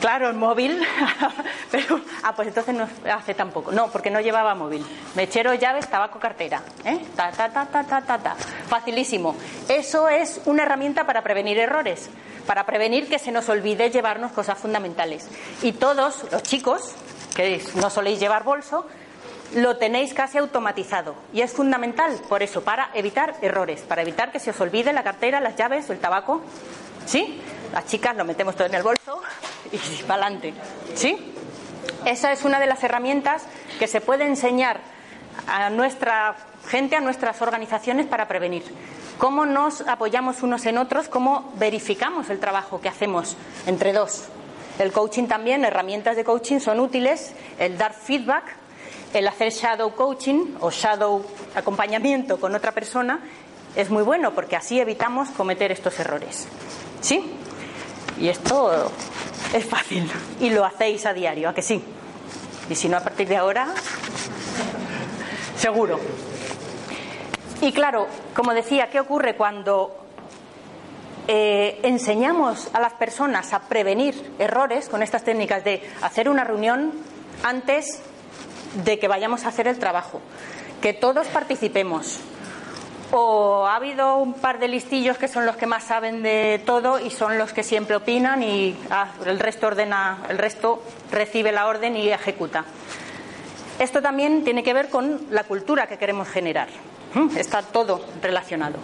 Claro, 0.00 0.28
el 0.28 0.34
móvil, 0.34 0.86
pero 1.70 2.00
ah, 2.22 2.34
pues 2.34 2.48
entonces 2.48 2.74
no 2.74 2.88
hace 3.10 3.34
tampoco. 3.34 3.72
No, 3.72 3.90
porque 3.90 4.10
no 4.10 4.20
llevaba 4.20 4.54
móvil. 4.54 4.84
Mechero, 5.14 5.54
llaves, 5.54 5.88
tabaco, 5.88 6.18
cartera. 6.18 6.62
¿eh? 6.84 7.00
Ta, 7.16 7.30
ta, 7.32 7.48
ta, 7.48 7.66
ta, 7.66 7.84
ta, 7.84 8.02
ta, 8.02 8.18
ta. 8.18 8.36
Facilísimo. 8.68 9.34
Eso 9.68 10.08
es 10.08 10.40
una 10.44 10.64
herramienta 10.64 11.06
para 11.06 11.22
prevenir 11.22 11.58
errores, 11.58 12.10
para 12.46 12.66
prevenir 12.66 13.08
que 13.08 13.18
se 13.18 13.32
nos 13.32 13.48
olvide 13.48 13.90
llevarnos 13.90 14.32
cosas 14.32 14.58
fundamentales. 14.58 15.28
Y 15.62 15.72
todos 15.72 16.24
los 16.30 16.42
chicos, 16.42 16.94
que 17.34 17.62
no 17.76 17.88
soléis 17.88 18.20
llevar 18.20 18.44
bolso, 18.44 18.86
lo 19.54 19.78
tenéis 19.78 20.12
casi 20.12 20.36
automatizado. 20.36 21.14
Y 21.32 21.40
es 21.40 21.52
fundamental, 21.52 22.20
por 22.28 22.42
eso, 22.42 22.62
para 22.62 22.90
evitar 22.92 23.34
errores, 23.40 23.80
para 23.80 24.02
evitar 24.02 24.30
que 24.30 24.40
se 24.40 24.50
os 24.50 24.60
olvide 24.60 24.92
la 24.92 25.02
cartera, 25.02 25.40
las 25.40 25.56
llaves 25.56 25.88
o 25.88 25.94
el 25.94 26.00
tabaco. 26.00 26.42
¿Sí? 27.06 27.40
Las 27.72 27.86
chicas 27.86 28.14
lo 28.16 28.24
metemos 28.24 28.54
todo 28.56 28.66
en 28.66 28.74
el 28.74 28.82
bolso 28.82 29.22
y 29.72 30.02
para 30.02 30.26
adelante. 30.26 30.54
¿Sí? 30.94 31.16
Esa 32.04 32.32
es 32.32 32.44
una 32.44 32.60
de 32.60 32.66
las 32.66 32.82
herramientas 32.84 33.42
que 33.78 33.86
se 33.86 34.00
puede 34.00 34.26
enseñar 34.26 34.80
a 35.46 35.70
nuestra 35.70 36.36
gente, 36.68 36.96
a 36.96 37.00
nuestras 37.00 37.42
organizaciones 37.42 38.06
para 38.06 38.28
prevenir. 38.28 38.62
Cómo 39.18 39.46
nos 39.46 39.80
apoyamos 39.82 40.42
unos 40.42 40.66
en 40.66 40.78
otros, 40.78 41.08
cómo 41.08 41.52
verificamos 41.56 42.28
el 42.30 42.38
trabajo 42.38 42.80
que 42.80 42.88
hacemos 42.88 43.36
entre 43.66 43.92
dos. 43.92 44.24
El 44.78 44.92
coaching 44.92 45.26
también, 45.26 45.64
herramientas 45.64 46.16
de 46.16 46.24
coaching 46.24 46.58
son 46.60 46.80
útiles, 46.80 47.32
el 47.58 47.78
dar 47.78 47.94
feedback, 47.94 48.44
el 49.14 49.26
hacer 49.26 49.50
shadow 49.50 49.94
coaching 49.94 50.56
o 50.60 50.70
shadow 50.70 51.24
acompañamiento 51.54 52.38
con 52.38 52.54
otra 52.54 52.72
persona 52.72 53.20
es 53.74 53.90
muy 53.90 54.02
bueno 54.02 54.34
porque 54.34 54.56
así 54.56 54.78
evitamos 54.80 55.30
cometer 55.30 55.72
estos 55.72 55.98
errores. 55.98 56.46
¿Sí? 57.00 57.32
Y 58.18 58.28
esto 58.28 58.90
es 59.52 59.64
fácil 59.64 60.10
y 60.40 60.50
lo 60.50 60.64
hacéis 60.64 61.04
a 61.06 61.12
diario, 61.12 61.48
¿a 61.48 61.54
que 61.54 61.62
sí? 61.62 61.82
Y 62.68 62.74
si 62.74 62.88
no, 62.88 62.96
a 62.96 63.00
partir 63.00 63.28
de 63.28 63.36
ahora, 63.36 63.68
seguro. 65.56 66.00
Y 67.60 67.72
claro, 67.72 68.06
como 68.34 68.54
decía, 68.54 68.90
¿qué 68.90 69.00
ocurre 69.00 69.36
cuando 69.36 69.96
eh, 71.28 71.80
enseñamos 71.82 72.68
a 72.72 72.80
las 72.80 72.94
personas 72.94 73.52
a 73.52 73.60
prevenir 73.60 74.34
errores 74.38 74.88
con 74.88 75.02
estas 75.02 75.24
técnicas 75.24 75.64
de 75.64 75.82
hacer 76.02 76.28
una 76.28 76.44
reunión 76.44 76.92
antes 77.42 78.00
de 78.84 78.98
que 78.98 79.08
vayamos 79.08 79.44
a 79.44 79.48
hacer 79.48 79.68
el 79.68 79.78
trabajo? 79.78 80.20
Que 80.80 80.92
todos 80.92 81.26
participemos, 81.28 82.20
o 83.12 83.66
ha 83.66 83.76
habido 83.76 84.16
un 84.16 84.34
par 84.34 84.58
de 84.58 84.68
listillos 84.68 85.18
que 85.18 85.28
son 85.28 85.46
los 85.46 85.56
que 85.56 85.66
más 85.66 85.84
saben 85.84 86.22
de 86.22 86.60
todo 86.64 86.98
y 86.98 87.10
son 87.10 87.38
los 87.38 87.52
que 87.52 87.62
siempre 87.62 87.96
opinan 87.96 88.42
y 88.42 88.76
ah, 88.90 89.08
el 89.24 89.38
resto 89.38 89.68
ordena, 89.68 90.18
el 90.28 90.38
resto 90.38 90.82
recibe 91.12 91.52
la 91.52 91.66
orden 91.66 91.96
y 91.96 92.08
ejecuta. 92.08 92.64
Esto 93.78 94.00
también 94.00 94.42
tiene 94.42 94.62
que 94.62 94.72
ver 94.72 94.88
con 94.88 95.26
la 95.30 95.44
cultura 95.44 95.86
que 95.86 95.98
queremos 95.98 96.28
generar. 96.28 96.68
Está 97.36 97.62
todo 97.62 98.04
relacionado. 98.22 98.78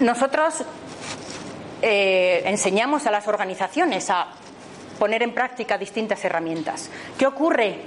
Nosotros 0.00 0.64
eh, 1.80 2.42
enseñamos 2.44 3.06
a 3.06 3.10
las 3.10 3.28
organizaciones 3.28 4.10
a 4.10 4.26
poner 4.98 5.22
en 5.22 5.32
práctica 5.32 5.78
distintas 5.78 6.24
herramientas. 6.24 6.90
¿Qué 7.18 7.26
ocurre 7.26 7.82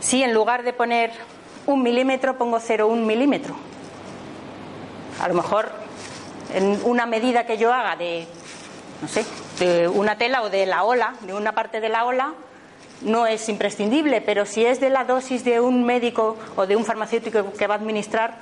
si 0.00 0.22
en 0.22 0.32
lugar 0.32 0.62
de 0.62 0.72
poner 0.72 1.12
un 1.68 1.82
milímetro 1.82 2.36
pongo 2.38 2.58
0,1 2.58 2.96
milímetro? 3.04 3.54
A 5.20 5.28
lo 5.28 5.34
mejor 5.34 5.70
en 6.54 6.80
una 6.84 7.06
medida 7.06 7.44
que 7.44 7.58
yo 7.58 7.72
haga 7.72 7.96
de, 7.96 8.26
no 9.02 9.08
sé, 9.08 9.24
de 9.58 9.86
una 9.86 10.16
tela 10.16 10.42
o 10.42 10.50
de 10.50 10.64
la 10.66 10.84
ola, 10.84 11.14
de 11.20 11.34
una 11.34 11.52
parte 11.52 11.80
de 11.80 11.88
la 11.88 12.06
ola, 12.06 12.32
no 13.02 13.26
es 13.26 13.48
imprescindible, 13.48 14.20
pero 14.22 14.46
si 14.46 14.64
es 14.64 14.80
de 14.80 14.90
la 14.90 15.04
dosis 15.04 15.44
de 15.44 15.60
un 15.60 15.84
médico 15.84 16.36
o 16.56 16.66
de 16.66 16.74
un 16.74 16.84
farmacéutico 16.84 17.52
que 17.52 17.66
va 17.66 17.74
a 17.74 17.78
administrar 17.78 18.36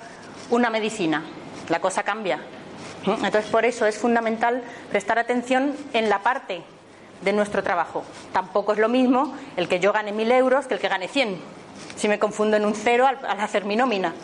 una 0.51 0.71
medicina, 0.71 1.25
la 1.69 1.81
cosa 1.81 2.05
cambia. 2.05 2.39
Entonces, 3.07 3.47
por 3.47 3.65
eso 3.65 3.87
es 3.87 3.99
fundamental 3.99 4.63
prestar 4.91 5.19
atención 5.19 5.75
en 5.93 6.09
la 6.09 6.21
parte 6.21 6.63
de 7.23 7.33
nuestro 7.33 7.63
trabajo. 7.63 8.05
Tampoco 8.33 8.73
es 8.73 8.79
lo 8.79 8.89
mismo 8.89 9.35
el 9.57 9.69
que 9.69 9.81
yo 9.81 9.93
gane 9.93 10.13
mil 10.13 10.31
euros 10.31 10.67
que 10.67 10.75
el 10.75 10.81
que 10.81 10.89
gane 10.89 11.09
cien. 11.09 11.39
Si 11.97 12.09
me 12.09 12.19
confundo 12.19 12.57
en 12.57 12.65
un 12.65 12.75
cero 12.75 13.07
al, 13.07 13.19
hacer 13.41 13.65
mi 13.65 13.77
nómina. 13.77 14.15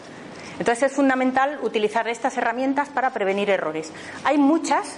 Entonces 0.59 0.90
es 0.90 0.97
fundamental 0.97 1.59
utilizar 1.62 2.09
estas 2.09 2.37
herramientas 2.37 2.88
para 2.88 3.11
prevenir 3.11 3.50
errores. 3.50 3.90
Hay 4.25 4.38
muchas 4.38 4.97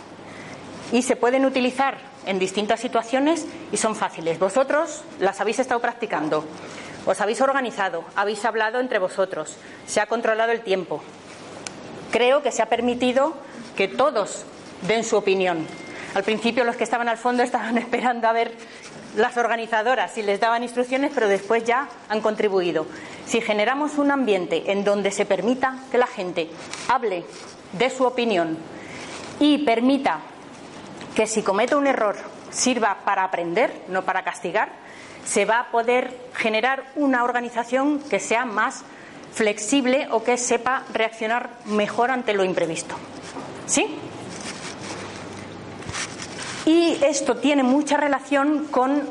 y 0.93 1.03
se 1.03 1.17
pueden 1.17 1.45
utilizar 1.45 1.97
en 2.27 2.39
distintas 2.39 2.81
situaciones 2.81 3.47
y 3.73 3.77
son 3.77 3.95
fáciles. 3.95 4.39
Vosotros 4.39 5.03
las 5.21 5.41
habéis 5.41 5.59
estado 5.59 5.81
practicando, 5.81 6.45
os 7.07 7.21
habéis 7.21 7.41
organizado, 7.41 8.05
habéis 8.17 8.45
hablado 8.45 8.81
entre 8.81 8.99
vosotros, 8.99 9.57
se 9.87 10.01
ha 10.01 10.07
controlado 10.07 10.53
el 10.53 10.61
tiempo. 10.61 11.03
Creo 12.11 12.43
que 12.43 12.53
se 12.53 12.63
ha 12.63 12.67
permitido 12.67 13.35
que 13.77 13.89
todos 13.89 14.45
den 14.87 15.05
su 15.05 15.17
opinión. 15.17 15.67
Al 16.15 16.23
principio 16.23 16.65
los 16.65 16.77
que 16.77 16.85
estaban 16.85 17.09
al 17.09 17.19
fondo 17.19 17.43
estaban 17.45 17.77
esperando 17.79 18.29
a 18.29 18.33
ver 18.33 18.53
las 19.17 19.37
organizadoras 19.37 20.13
si 20.13 20.23
les 20.23 20.41
daban 20.41 20.63
instrucciones, 20.63 21.13
pero 21.15 21.29
después 21.29 21.65
ya 21.65 21.89
han 22.09 22.21
contribuido. 22.21 22.87
Si 23.27 23.41
generamos 23.41 23.99
un 23.99 24.11
ambiente 24.11 24.71
en 24.73 24.85
donde 24.85 25.11
se 25.11 25.27
permita 25.27 25.79
que 25.91 25.99
la 25.99 26.07
gente 26.07 26.51
hable 26.89 27.25
de 27.73 27.91
su 27.91 28.05
opinión 28.05 28.59
y 29.41 29.59
permita 29.59 30.21
que 31.15 31.27
si 31.27 31.43
comete 31.43 31.77
un 31.77 31.87
error 31.87 32.17
sirva 32.51 32.99
para 33.05 33.25
aprender, 33.25 33.83
no 33.89 34.03
para 34.03 34.25
castigar, 34.25 34.71
se 35.25 35.45
va 35.45 35.61
a 35.61 35.71
poder 35.71 36.17
generar 36.35 36.85
una 36.97 37.25
organización 37.25 37.99
que 37.99 38.21
sea 38.21 38.45
más 38.45 38.85
flexible 39.33 40.07
o 40.11 40.23
que 40.23 40.37
sepa 40.37 40.85
reaccionar 40.93 41.51
mejor 41.65 42.11
ante 42.11 42.35
lo 42.35 42.45
imprevisto. 42.45 42.95
¿Sí? 43.67 43.99
Y 46.67 46.99
esto 47.05 47.37
tiene 47.37 47.63
mucha 47.63 47.97
relación 47.97 48.67
con 48.71 49.03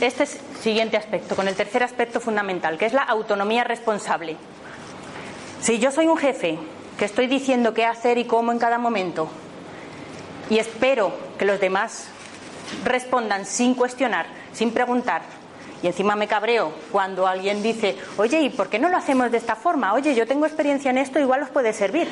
este 0.00 0.26
siguiente 0.26 0.96
aspecto, 0.96 1.36
con 1.36 1.46
el 1.46 1.54
tercer 1.54 1.82
aspecto 1.82 2.20
fundamental, 2.20 2.76
que 2.76 2.86
es 2.86 2.92
la 2.92 3.02
autonomía 3.02 3.64
responsable. 3.64 4.36
Si 5.60 5.78
yo 5.78 5.90
soy 5.90 6.06
un 6.06 6.16
jefe 6.16 6.58
que 6.98 7.04
estoy 7.04 7.26
diciendo 7.26 7.74
qué 7.74 7.84
hacer 7.84 8.18
y 8.18 8.24
cómo 8.24 8.52
en 8.52 8.58
cada 8.58 8.78
momento, 8.78 9.28
y 10.50 10.58
espero 10.58 11.12
que 11.38 11.44
los 11.44 11.60
demás 11.60 12.08
respondan 12.84 13.46
sin 13.46 13.74
cuestionar, 13.74 14.26
sin 14.52 14.72
preguntar, 14.72 15.22
y 15.82 15.86
encima 15.86 16.16
me 16.16 16.26
cabreo 16.26 16.72
cuando 16.90 17.28
alguien 17.28 17.62
dice, 17.62 17.96
oye, 18.16 18.40
¿y 18.40 18.50
por 18.50 18.68
qué 18.68 18.80
no 18.80 18.88
lo 18.88 18.96
hacemos 18.96 19.30
de 19.30 19.38
esta 19.38 19.54
forma? 19.54 19.92
Oye, 19.92 20.14
yo 20.14 20.26
tengo 20.26 20.46
experiencia 20.46 20.90
en 20.90 20.98
esto, 20.98 21.20
igual 21.20 21.42
os 21.42 21.50
puede 21.50 21.72
servir. 21.72 22.08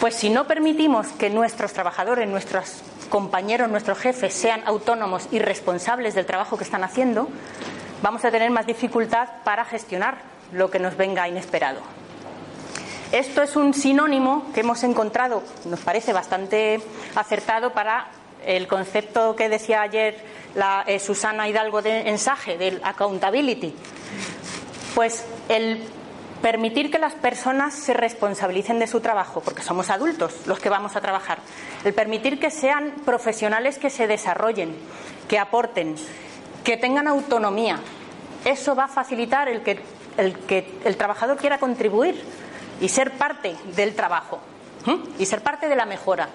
Pues 0.00 0.14
si 0.14 0.30
no 0.30 0.46
permitimos 0.46 1.08
que 1.08 1.28
nuestros 1.28 1.74
trabajadores, 1.74 2.28
nuestros 2.28 2.82
compañeros, 3.12 3.68
nuestros 3.68 3.98
jefes 3.98 4.32
sean 4.32 4.62
autónomos 4.64 5.28
y 5.30 5.38
responsables 5.38 6.14
del 6.14 6.24
trabajo 6.24 6.56
que 6.56 6.64
están 6.64 6.82
haciendo, 6.82 7.28
vamos 8.00 8.24
a 8.24 8.30
tener 8.30 8.50
más 8.50 8.64
dificultad 8.66 9.28
para 9.44 9.66
gestionar 9.66 10.16
lo 10.50 10.70
que 10.70 10.78
nos 10.78 10.96
venga 10.96 11.28
inesperado. 11.28 11.80
Esto 13.12 13.42
es 13.42 13.54
un 13.54 13.74
sinónimo 13.74 14.50
que 14.54 14.60
hemos 14.60 14.82
encontrado, 14.82 15.42
nos 15.66 15.80
parece 15.80 16.14
bastante 16.14 16.80
acertado 17.14 17.74
para 17.74 18.06
el 18.46 18.66
concepto 18.66 19.36
que 19.36 19.50
decía 19.50 19.82
ayer 19.82 20.16
la, 20.54 20.82
eh, 20.86 20.98
Susana 20.98 21.46
Hidalgo 21.50 21.82
de 21.82 22.08
ensaje, 22.08 22.56
del 22.56 22.80
accountability. 22.82 23.74
Pues 24.94 25.26
el 25.50 25.84
permitir 26.42 26.90
que 26.90 26.98
las 26.98 27.14
personas 27.14 27.72
se 27.72 27.94
responsabilicen 27.94 28.78
de 28.78 28.88
su 28.88 29.00
trabajo, 29.00 29.40
porque 29.40 29.62
somos 29.62 29.88
adultos 29.88 30.34
los 30.46 30.58
que 30.58 30.68
vamos 30.68 30.96
a 30.96 31.00
trabajar, 31.00 31.38
el 31.84 31.94
permitir 31.94 32.40
que 32.40 32.50
sean 32.50 32.92
profesionales 33.04 33.78
que 33.78 33.90
se 33.90 34.06
desarrollen, 34.06 34.76
que 35.28 35.38
aporten, 35.38 35.94
que 36.64 36.76
tengan 36.76 37.06
autonomía, 37.06 37.78
eso 38.44 38.74
va 38.74 38.84
a 38.84 38.88
facilitar 38.88 39.48
el 39.48 39.62
que 39.62 39.80
el, 40.16 40.36
que 40.40 40.78
el 40.84 40.96
trabajador 40.96 41.36
quiera 41.36 41.58
contribuir 41.58 42.20
y 42.80 42.88
ser 42.88 43.12
parte 43.12 43.56
del 43.76 43.94
trabajo 43.94 44.40
y 45.18 45.26
ser 45.26 45.42
parte 45.42 45.68
de 45.68 45.76
la 45.76 45.86
mejora. 45.86 46.28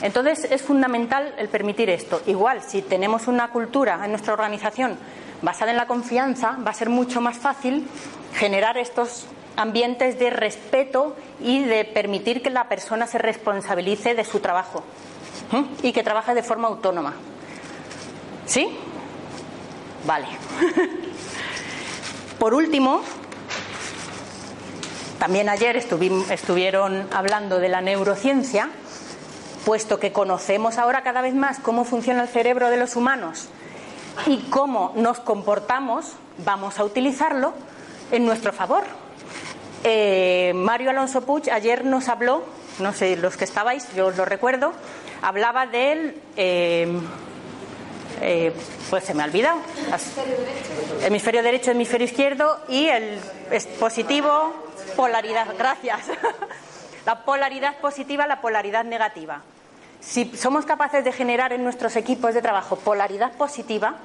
Entonces 0.00 0.44
es 0.50 0.62
fundamental 0.62 1.34
el 1.36 1.48
permitir 1.48 1.90
esto. 1.90 2.22
Igual, 2.26 2.62
si 2.62 2.82
tenemos 2.82 3.26
una 3.26 3.48
cultura 3.48 4.00
en 4.04 4.10
nuestra 4.10 4.32
organización 4.32 4.96
basada 5.42 5.72
en 5.72 5.76
la 5.76 5.86
confianza, 5.86 6.56
va 6.64 6.70
a 6.70 6.74
ser 6.74 6.88
mucho 6.88 7.20
más 7.20 7.36
fácil 7.36 7.86
generar 8.34 8.78
estos 8.78 9.26
ambientes 9.56 10.18
de 10.18 10.30
respeto 10.30 11.16
y 11.40 11.64
de 11.64 11.84
permitir 11.84 12.42
que 12.42 12.50
la 12.50 12.68
persona 12.68 13.06
se 13.06 13.18
responsabilice 13.18 14.14
de 14.14 14.24
su 14.24 14.40
trabajo 14.40 14.82
y 15.82 15.92
que 15.92 16.02
trabaje 16.02 16.34
de 16.34 16.42
forma 16.42 16.68
autónoma. 16.68 17.14
¿Sí? 18.46 18.68
Vale. 20.06 20.26
Por 22.38 22.54
último, 22.54 23.02
también 25.18 25.48
ayer 25.48 25.76
estuvieron 25.76 27.06
hablando 27.12 27.58
de 27.58 27.68
la 27.68 27.82
neurociencia, 27.82 28.70
puesto 29.66 30.00
que 30.00 30.12
conocemos 30.12 30.78
ahora 30.78 31.02
cada 31.02 31.20
vez 31.20 31.34
más 31.34 31.58
cómo 31.58 31.84
funciona 31.84 32.22
el 32.22 32.28
cerebro 32.28 32.70
de 32.70 32.78
los 32.78 32.96
humanos 32.96 33.48
y 34.26 34.38
cómo 34.50 34.92
nos 34.96 35.20
comportamos, 35.20 36.14
vamos 36.44 36.78
a 36.78 36.84
utilizarlo 36.84 37.52
en 38.10 38.24
nuestro 38.24 38.52
favor. 38.52 38.99
Eh, 39.82 40.52
Mario 40.54 40.90
Alonso 40.90 41.22
Puig 41.22 41.50
ayer 41.50 41.84
nos 41.84 42.08
habló, 42.08 42.44
no 42.80 42.92
sé, 42.92 43.16
los 43.16 43.36
que 43.36 43.44
estabais, 43.44 43.86
yo 43.94 44.08
os 44.08 44.16
lo 44.16 44.24
recuerdo, 44.24 44.72
hablaba 45.22 45.66
del. 45.66 46.20
Eh, 46.36 46.88
eh, 48.22 48.52
pues 48.90 49.04
se 49.04 49.14
me 49.14 49.22
ha 49.22 49.26
olvidado. 49.26 49.58
Hemisferio 51.02 51.42
derecho, 51.42 51.70
hemisferio 51.70 52.04
izquierdo 52.04 52.60
y 52.68 52.88
el 52.88 53.18
positivo, 53.78 54.52
polaridad. 54.96 55.46
Gracias. 55.58 56.00
La 57.06 57.24
polaridad 57.24 57.78
positiva, 57.78 58.26
la 58.26 58.42
polaridad 58.42 58.84
negativa. 58.84 59.40
Si 60.00 60.36
somos 60.36 60.66
capaces 60.66 61.04
de 61.04 61.12
generar 61.12 61.52
en 61.52 61.64
nuestros 61.64 61.96
equipos 61.96 62.34
de 62.34 62.42
trabajo 62.42 62.76
polaridad 62.76 63.32
positiva, 63.32 63.96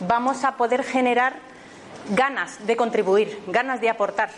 vamos 0.00 0.44
a 0.44 0.56
poder 0.56 0.84
generar 0.84 1.34
ganas 2.10 2.64
de 2.66 2.76
contribuir, 2.76 3.42
ganas 3.48 3.80
de 3.80 3.90
aportar. 3.90 4.30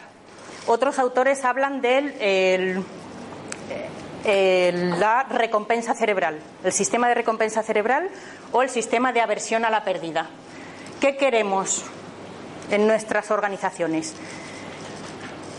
Otros 0.67 0.99
autores 0.99 1.45
hablan 1.45 1.81
de 1.81 2.83
la 4.99 5.23
recompensa 5.25 5.95
cerebral, 5.95 6.41
el 6.65 6.73
sistema 6.73 7.09
de 7.09 7.15
recompensa 7.15 7.63
cerebral 7.63 8.11
o 8.53 8.63
el 8.63 8.71
sistema 8.71 9.13
de 9.13 9.21
aversión 9.21 9.65
a 9.65 9.71
la 9.71 9.85
pérdida. 9.85 10.29
¿Qué 11.01 11.17
queremos 11.17 11.85
en 12.71 12.87
nuestras 12.89 13.31
organizaciones? 13.31 14.15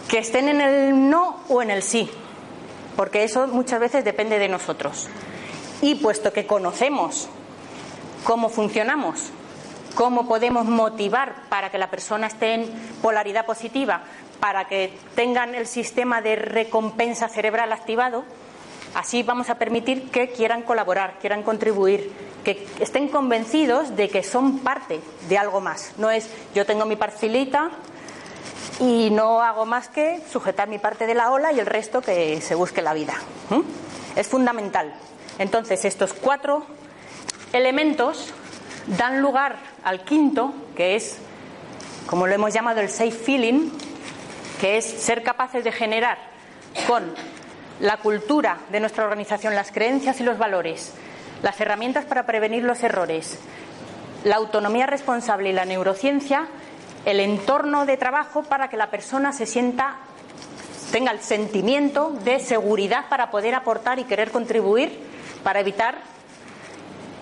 Que 0.10 0.20
estén 0.20 0.50
en 0.50 0.60
el 0.62 1.10
no 1.10 1.42
o 1.48 1.62
en 1.62 1.72
el 1.72 1.84
sí, 1.84 2.10
porque 2.98 3.24
eso 3.24 3.48
muchas 3.48 3.80
veces 3.80 4.04
depende 4.04 4.40
de 4.40 4.50
nosotros. 4.50 5.08
Y 5.82 5.96
puesto 5.96 6.34
que 6.34 6.48
conocemos 6.48 7.30
cómo 8.26 8.50
funcionamos, 8.50 9.32
cómo 9.96 10.28
podemos 10.28 10.66
motivar 10.66 11.48
para 11.50 11.70
que 11.70 11.78
la 11.78 11.90
persona 11.90 12.28
esté 12.28 12.56
en 12.56 12.66
polaridad 13.02 13.46
positiva, 13.46 14.02
para 14.40 14.66
que 14.68 14.94
tengan 15.16 15.56
el 15.56 15.68
sistema 15.68 16.22
de 16.22 16.36
recompensa 16.36 17.28
cerebral 17.28 17.72
activado, 17.72 18.24
así 18.96 19.24
vamos 19.24 19.50
a 19.50 19.56
permitir 19.56 20.10
que 20.10 20.30
quieran 20.30 20.62
colaborar, 20.64 21.18
quieran 21.20 21.44
contribuir, 21.44 22.12
que 22.44 22.68
estén 22.80 23.10
convencidos 23.10 23.96
de 23.96 24.10
que 24.10 24.24
son 24.24 24.60
parte 24.60 25.02
de 25.28 25.38
algo 25.38 25.60
más. 25.60 25.94
No 25.98 26.12
es 26.12 26.30
yo 26.56 26.66
tengo 26.66 26.86
mi 26.86 26.96
parcelita 26.96 27.72
y 28.80 29.10
no 29.10 29.42
hago 29.42 29.66
más 29.66 29.88
que 29.88 30.22
sujetar 30.32 30.68
mi 30.68 30.80
parte 30.80 31.08
de 31.08 31.16
la 31.16 31.32
ola 31.32 31.52
y 31.52 31.60
el 31.60 31.66
resto 31.66 32.02
que 32.02 32.40
se 32.42 32.56
busque 32.56 32.82
la 32.82 32.94
vida. 32.94 33.16
Es 34.16 34.28
fundamental. 34.28 34.94
Entonces, 35.40 35.86
estos 35.86 36.14
cuatro 36.14 36.66
elementos 37.54 38.34
dan 38.98 39.22
lugar 39.22 39.58
al 39.84 40.04
quinto, 40.04 40.54
que 40.76 40.96
es 40.96 41.18
como 42.08 42.26
lo 42.26 42.34
hemos 42.34 42.54
llamado 42.54 42.80
el 42.80 42.90
safe 42.90 43.12
feeling, 43.12 43.70
que 44.60 44.78
es 44.78 44.86
ser 44.86 45.24
capaces 45.24 45.64
de 45.64 45.72
generar 45.72 46.18
con 46.88 47.14
la 47.80 47.98
cultura 47.98 48.58
de 48.72 48.80
nuestra 48.80 49.04
organización, 49.04 49.56
las 49.56 49.72
creencias 49.72 50.20
y 50.20 50.24
los 50.24 50.38
valores, 50.38 50.94
las 51.44 51.60
herramientas 51.62 52.06
para 52.06 52.26
prevenir 52.26 52.64
los 52.64 52.84
errores, 52.84 53.40
la 54.24 54.38
autonomía 54.38 54.88
responsable 54.88 55.50
y 55.50 55.54
la 55.54 55.66
neurociencia, 55.66 56.48
el 57.06 57.20
entorno 57.20 57.86
de 57.86 57.98
trabajo 57.98 58.44
para 58.44 58.70
que 58.70 58.78
la 58.78 58.90
persona 58.90 59.32
se 59.32 59.46
sienta 59.46 59.98
tenga 60.92 61.12
el 61.12 61.20
sentimiento 61.20 62.12
de 62.24 62.40
seguridad 62.40 63.10
para 63.10 63.30
poder 63.30 63.56
aportar 63.56 64.00
y 64.00 64.06
querer 64.06 64.32
contribuir 64.32 64.98
para 65.44 65.60
evitar 65.60 65.98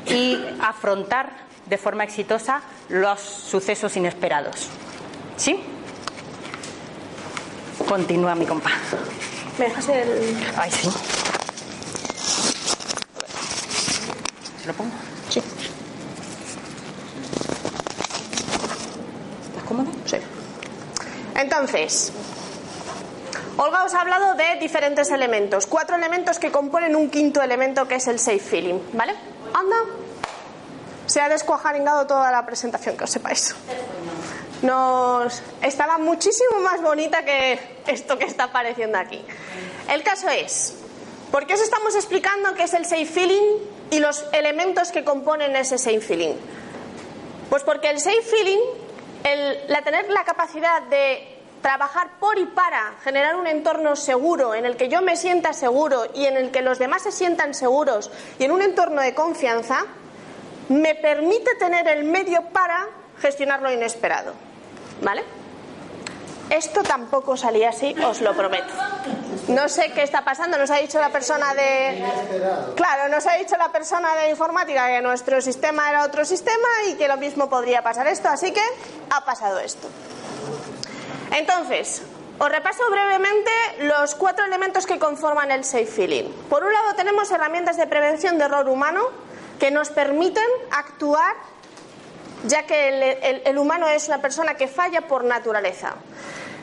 y 0.05 0.39
afrontar 0.61 1.31
de 1.65 1.77
forma 1.77 2.03
exitosa 2.03 2.61
los 2.89 3.19
sucesos 3.19 3.97
inesperados. 3.97 4.69
¿Sí? 5.35 5.59
Continúa 7.87 8.35
mi 8.35 8.45
compa. 8.45 8.71
¿Me 9.57 9.65
dejas 9.65 9.89
el.? 9.89 10.37
Ay, 10.57 10.71
sí. 10.71 10.89
¿Se 14.61 14.67
lo 14.67 14.73
pongo? 14.73 14.91
Sí. 15.29 15.39
¿Estás 19.49 19.63
cómodo? 19.67 19.91
Sí. 20.05 20.17
Entonces, 21.35 22.11
Olga 23.57 23.83
os 23.83 23.93
ha 23.93 24.01
hablado 24.01 24.33
de 24.35 24.57
diferentes 24.59 25.11
elementos, 25.11 25.65
cuatro 25.67 25.95
elementos 25.95 26.39
que 26.39 26.51
componen 26.51 26.95
un 26.95 27.09
quinto 27.09 27.41
elemento 27.41 27.87
que 27.87 27.95
es 27.95 28.07
el 28.07 28.19
safe 28.19 28.39
feeling, 28.39 28.79
¿vale? 28.93 29.13
Anda. 29.53 29.75
Se 31.05 31.21
ha 31.21 31.29
descuajaringado 31.29 32.07
toda 32.07 32.31
la 32.31 32.45
presentación, 32.45 32.97
que 32.97 33.03
os 33.03 33.11
sepáis. 33.11 33.55
Nos 34.61 35.41
estaba 35.61 35.97
muchísimo 35.97 36.59
más 36.59 36.81
bonita 36.81 37.23
que 37.23 37.59
esto 37.87 38.17
que 38.17 38.25
está 38.25 38.45
apareciendo 38.45 38.97
aquí. 38.97 39.21
El 39.89 40.03
caso 40.03 40.29
es, 40.29 40.75
¿por 41.31 41.45
qué 41.45 41.53
os 41.53 41.61
estamos 41.61 41.95
explicando 41.95 42.53
qué 42.55 42.63
es 42.63 42.73
el 42.73 42.85
safe 42.85 43.05
feeling 43.05 43.59
y 43.91 43.99
los 43.99 44.25
elementos 44.31 44.91
que 44.91 45.03
componen 45.03 45.55
ese 45.55 45.77
safe 45.77 46.01
feeling? 46.01 46.35
Pues 47.49 47.63
porque 47.63 47.89
el 47.89 47.99
safe 47.99 48.21
feeling, 48.21 48.59
el, 49.23 49.59
la 49.67 49.81
tener 49.83 50.09
la 50.09 50.23
capacidad 50.23 50.81
de 50.83 51.35
trabajar 51.61 52.19
por 52.19 52.37
y 52.37 52.45
para 52.45 52.93
generar 53.03 53.35
un 53.35 53.47
entorno 53.47 53.95
seguro 53.95 54.53
en 54.53 54.65
el 54.65 54.77
que 54.77 54.87
yo 54.87 55.01
me 55.01 55.15
sienta 55.15 55.51
seguro 55.51 56.05
y 56.13 56.25
en 56.25 56.37
el 56.37 56.51
que 56.51 56.61
los 56.61 56.77
demás 56.77 57.03
se 57.03 57.11
sientan 57.11 57.55
seguros 57.55 58.11
y 58.37 58.43
en 58.43 58.51
un 58.51 58.61
entorno 58.61 59.01
de 59.01 59.15
confianza, 59.15 59.85
me 60.69 60.95
permite 60.95 61.55
tener 61.55 61.87
el 61.87 62.03
medio 62.03 62.43
para 62.53 62.87
gestionar 63.19 63.61
lo 63.61 63.71
inesperado. 63.71 64.33
¿Vale? 65.01 65.23
Esto 66.49 66.83
tampoco 66.83 67.35
salía 67.35 67.69
así, 67.69 67.95
os 68.05 68.21
lo 68.21 68.35
prometo. 68.35 68.71
No 69.47 69.67
sé 69.67 69.91
qué 69.93 70.03
está 70.03 70.23
pasando, 70.23 70.57
nos 70.57 70.69
ha 70.69 70.77
dicho 70.77 70.99
la 70.99 71.09
persona 71.09 71.53
de. 71.53 72.03
Claro, 72.75 73.09
nos 73.09 73.25
ha 73.25 73.33
dicho 73.33 73.57
la 73.57 73.71
persona 73.71 74.15
de 74.15 74.29
informática 74.29 74.87
que 74.87 75.01
nuestro 75.01 75.41
sistema 75.41 75.89
era 75.89 76.03
otro 76.03 76.23
sistema 76.23 76.67
y 76.87 76.95
que 76.95 77.07
lo 77.07 77.17
mismo 77.17 77.49
podría 77.49 77.81
pasar 77.81 78.07
esto, 78.07 78.29
así 78.29 78.51
que 78.51 78.61
ha 79.09 79.25
pasado 79.25 79.59
esto. 79.59 79.87
Entonces, 81.31 82.03
os 82.37 82.49
repaso 82.49 82.83
brevemente 82.91 83.51
los 83.79 84.13
cuatro 84.13 84.45
elementos 84.45 84.85
que 84.85 84.99
conforman 84.99 85.51
el 85.51 85.63
safe 85.63 85.85
feeling. 85.85 86.29
Por 86.49 86.63
un 86.63 86.71
lado, 86.71 86.93
tenemos 86.95 87.31
herramientas 87.31 87.77
de 87.77 87.87
prevención 87.87 88.37
de 88.37 88.45
error 88.45 88.69
humano 88.69 89.01
que 89.59 89.71
nos 89.71 89.89
permiten 89.89 90.43
actuar 90.71 91.35
ya 92.47 92.65
que 92.65 93.41
el, 93.45 93.57
humano 93.57 93.87
es 93.87 94.07
una 94.07 94.21
persona 94.21 94.55
que 94.55 94.67
falla 94.67 95.01
por 95.01 95.23
naturaleza. 95.23 95.95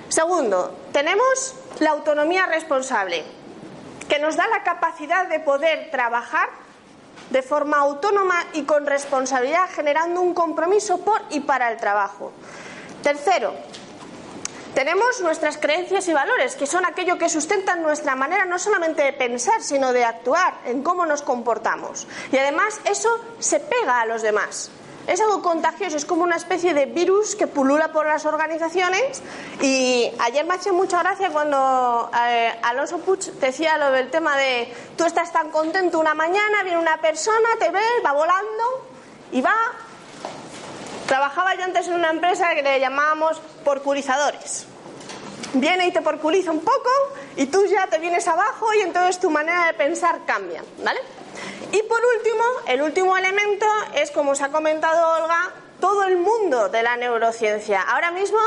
Segundo, 0.09 0.77
tenemos 0.92 1.55
la 1.81 1.90
autonomía 1.90 2.47
responsable, 2.47 3.25
que 4.09 4.18
nos 4.18 4.37
da 4.37 4.47
la 4.49 4.62
capacidad 4.62 5.29
de 5.29 5.40
poder 5.40 5.90
trabajar 5.90 6.49
de 7.31 7.42
forma 7.42 7.79
autónoma 7.79 8.45
y 8.53 8.62
con 8.62 8.87
responsabilidad, 8.87 9.68
generando 9.75 10.21
un 10.21 10.35
compromiso 10.35 10.99
por 10.99 11.23
y 11.31 11.40
para 11.40 11.71
el 11.71 11.79
trabajo. 11.79 12.33
Tercero, 13.03 13.55
tenemos 14.75 15.21
nuestras 15.21 15.59
creencias 15.59 16.09
y 16.09 16.12
valores, 16.12 16.57
que 16.57 16.66
son 16.66 16.85
aquello 16.85 17.18
que 17.18 17.29
sustentan 17.29 17.83
nuestra 17.83 18.16
manera 18.16 18.45
no 18.45 18.59
solamente 18.59 19.03
de 19.03 19.12
pensar, 19.12 19.62
sino 19.62 19.92
de 19.92 20.05
actuar, 20.05 20.61
en 20.64 20.83
cómo 20.83 21.07
nos 21.07 21.23
comportamos. 21.23 22.07
Y 22.31 22.38
además 22.38 22.81
eso 22.85 23.09
se 23.38 23.61
pega 23.61 24.01
a 24.01 24.07
los 24.07 24.23
demás. 24.23 24.71
Es 25.07 25.21
algo 25.21 25.43
contagioso, 25.43 25.97
es 25.97 26.05
como 26.05 26.23
una 26.23 26.37
especie 26.37 26.75
de 26.75 26.87
virus 26.87 27.35
que 27.35 27.47
pulula 27.47 27.93
por 27.93 28.07
las 28.07 28.25
organizaciones. 28.25 29.23
Y 29.61 30.11
ayer 30.21 30.45
me 30.45 30.55
ha 30.55 30.57
hecho 30.57 30.73
mucha 30.73 31.03
gracia 31.03 31.31
cuando 31.31 32.11
eh, 32.27 32.53
Alonso 32.62 32.99
Puig 32.99 33.21
decía 33.41 33.79
lo 33.79 33.91
del 33.91 34.11
tema 34.11 34.37
de 34.37 34.73
tú 34.97 35.05
estás 35.05 35.33
tan 35.33 35.51
contento 35.51 35.99
una 35.99 36.15
mañana, 36.15 36.62
viene 36.62 36.79
una 36.79 37.01
persona, 37.01 37.49
te 37.59 37.71
ve, 37.71 37.81
va 38.05 38.12
volando 38.12 38.87
y 39.33 39.41
va 39.41 39.55
Trabajaba 41.12 41.55
yo 41.57 41.65
antes 41.65 41.88
en 41.88 41.93
una 41.93 42.09
empresa 42.09 42.55
que 42.55 42.62
le 42.62 42.81
llamábamos 42.81 43.38
porculizadores. 43.65 44.67
Viene 45.53 45.88
y 45.88 45.93
te 45.93 46.01
porculiza 46.01 46.51
un 46.51 46.61
poco 46.61 46.88
y 47.37 47.45
tú 47.47 47.67
ya 47.67 47.87
te 47.87 47.99
vienes 47.99 48.27
abajo 48.29 48.73
y 48.73 48.81
entonces 48.81 49.21
tu 49.21 49.29
manera 49.29 49.67
de 49.67 49.75
pensar 49.75 50.21
cambia, 50.25 50.65
¿vale? 50.83 51.01
Y 51.72 51.83
por 51.83 52.00
último, 52.16 52.44
el 52.66 52.83
último 52.83 53.16
elemento 53.16 53.66
es, 53.94 54.11
como 54.11 54.33
os 54.33 54.42
ha 54.42 54.50
comentado 54.50 55.22
Olga, 55.22 55.52
todo 55.81 56.05
el 56.05 56.18
mundo 56.18 56.68
de 56.68 56.83
la 56.83 56.96
neurociencia. 56.96 57.83
Ahora 57.83 58.11
mismo, 58.11 58.38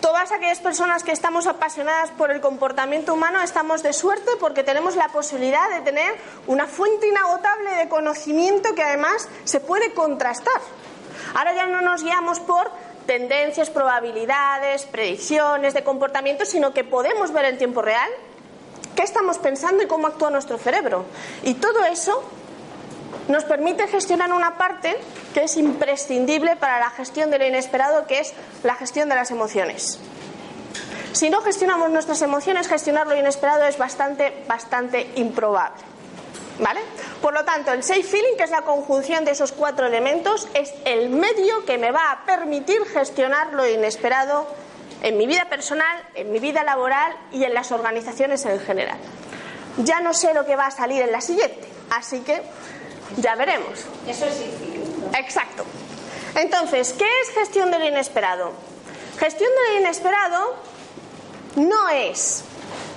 todas 0.00 0.32
aquellas 0.32 0.58
personas 0.58 1.02
que 1.02 1.12
estamos 1.12 1.46
apasionadas 1.46 2.10
por 2.10 2.30
el 2.30 2.40
comportamiento 2.40 3.14
humano 3.14 3.40
estamos 3.42 3.82
de 3.82 3.92
suerte 3.92 4.32
porque 4.40 4.64
tenemos 4.64 4.96
la 4.96 5.08
posibilidad 5.08 5.70
de 5.70 5.80
tener 5.80 6.16
una 6.46 6.66
fuente 6.66 7.08
inagotable 7.08 7.70
de 7.76 7.88
conocimiento 7.88 8.74
que 8.74 8.82
además 8.82 9.28
se 9.44 9.60
puede 9.60 9.94
contrastar. 9.94 10.60
Ahora 11.34 11.54
ya 11.54 11.66
no 11.66 11.80
nos 11.80 12.02
guiamos 12.02 12.40
por 12.40 12.70
tendencias, 13.06 13.70
probabilidades, 13.70 14.84
predicciones 14.84 15.74
de 15.74 15.82
comportamiento, 15.82 16.44
sino 16.44 16.74
que 16.74 16.84
podemos 16.84 17.32
ver 17.32 17.46
en 17.46 17.58
tiempo 17.58 17.82
real 17.82 18.10
qué 18.98 19.04
estamos 19.04 19.38
pensando 19.38 19.84
y 19.84 19.86
cómo 19.86 20.08
actúa 20.08 20.28
nuestro 20.28 20.58
cerebro. 20.58 21.04
Y 21.44 21.54
todo 21.54 21.84
eso 21.84 22.20
nos 23.28 23.44
permite 23.44 23.86
gestionar 23.86 24.32
una 24.32 24.58
parte 24.58 24.96
que 25.32 25.44
es 25.44 25.56
imprescindible 25.56 26.56
para 26.56 26.80
la 26.80 26.90
gestión 26.90 27.30
de 27.30 27.38
lo 27.38 27.46
inesperado, 27.46 28.08
que 28.08 28.18
es 28.18 28.34
la 28.64 28.74
gestión 28.74 29.08
de 29.08 29.14
las 29.14 29.30
emociones. 29.30 30.00
Si 31.12 31.30
no 31.30 31.42
gestionamos 31.42 31.90
nuestras 31.90 32.22
emociones, 32.22 32.66
gestionar 32.66 33.06
lo 33.06 33.16
inesperado 33.16 33.66
es 33.66 33.78
bastante, 33.78 34.42
bastante 34.48 35.12
improbable. 35.14 35.80
¿Vale? 36.58 36.80
Por 37.22 37.34
lo 37.34 37.44
tanto, 37.44 37.70
el 37.70 37.84
safe 37.84 38.02
feeling, 38.02 38.36
que 38.36 38.42
es 38.42 38.50
la 38.50 38.62
conjunción 38.62 39.24
de 39.24 39.30
esos 39.30 39.52
cuatro 39.52 39.86
elementos, 39.86 40.48
es 40.54 40.74
el 40.84 41.10
medio 41.10 41.64
que 41.64 41.78
me 41.78 41.92
va 41.92 42.10
a 42.10 42.24
permitir 42.26 42.84
gestionar 42.86 43.52
lo 43.52 43.64
inesperado 43.64 44.48
en 45.02 45.16
mi 45.16 45.26
vida 45.26 45.46
personal, 45.48 46.02
en 46.14 46.32
mi 46.32 46.38
vida 46.38 46.62
laboral 46.64 47.14
y 47.32 47.44
en 47.44 47.54
las 47.54 47.72
organizaciones 47.72 48.44
en 48.46 48.60
general. 48.60 48.98
Ya 49.78 50.00
no 50.00 50.12
sé 50.12 50.34
lo 50.34 50.44
que 50.44 50.56
va 50.56 50.66
a 50.66 50.70
salir 50.70 51.02
en 51.02 51.12
la 51.12 51.20
siguiente, 51.20 51.68
así 51.90 52.20
que 52.20 52.42
ya 53.16 53.34
veremos. 53.36 53.86
Eso 54.06 54.26
es 54.26 54.34
feeling. 54.34 55.14
Exacto. 55.16 55.64
Entonces, 56.34 56.92
¿qué 56.92 57.06
es 57.22 57.30
gestión 57.30 57.70
de 57.70 57.78
lo 57.78 57.86
inesperado? 57.86 58.52
Gestión 59.18 59.50
de 59.50 59.72
lo 59.72 59.80
inesperado 59.80 60.56
no 61.56 61.88
es 61.88 62.44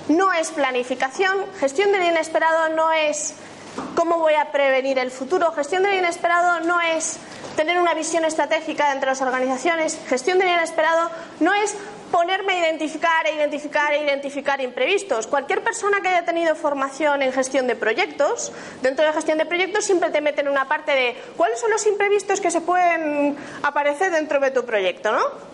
no 0.08 0.32
es 0.32 0.50
planificación, 0.50 1.46
gestión 1.60 1.92
de 1.92 1.98
lo 1.98 2.04
inesperado 2.04 2.68
no 2.70 2.92
es 2.92 3.34
¿Cómo 3.94 4.18
voy 4.18 4.34
a 4.34 4.50
prevenir 4.52 4.98
el 4.98 5.10
futuro? 5.10 5.52
Gestión 5.52 5.82
del 5.82 5.94
inesperado 5.94 6.60
no 6.60 6.80
es 6.80 7.18
tener 7.56 7.80
una 7.80 7.94
visión 7.94 8.24
estratégica 8.24 8.92
entre 8.92 9.08
las 9.08 9.20
organizaciones. 9.20 9.98
Gestión 10.08 10.38
del 10.38 10.48
inesperado 10.48 11.10
no 11.40 11.52
es 11.54 11.76
ponerme 12.10 12.52
a 12.52 12.68
identificar 12.68 13.26
e 13.26 13.34
identificar 13.34 13.92
e 13.94 14.04
identificar 14.04 14.60
imprevistos. 14.60 15.26
Cualquier 15.26 15.64
persona 15.64 16.00
que 16.00 16.08
haya 16.08 16.24
tenido 16.24 16.54
formación 16.54 17.22
en 17.22 17.32
gestión 17.32 17.66
de 17.66 17.74
proyectos, 17.74 18.52
dentro 18.82 19.04
de 19.04 19.12
gestión 19.12 19.38
de 19.38 19.46
proyectos 19.46 19.84
siempre 19.84 20.10
te 20.10 20.20
meten 20.20 20.46
una 20.46 20.68
parte 20.68 20.92
de 20.92 21.16
cuáles 21.36 21.58
son 21.58 21.70
los 21.70 21.86
imprevistos 21.86 22.40
que 22.40 22.50
se 22.50 22.60
pueden 22.60 23.36
aparecer 23.62 24.12
dentro 24.12 24.38
de 24.40 24.50
tu 24.50 24.64
proyecto, 24.64 25.10
¿no? 25.10 25.51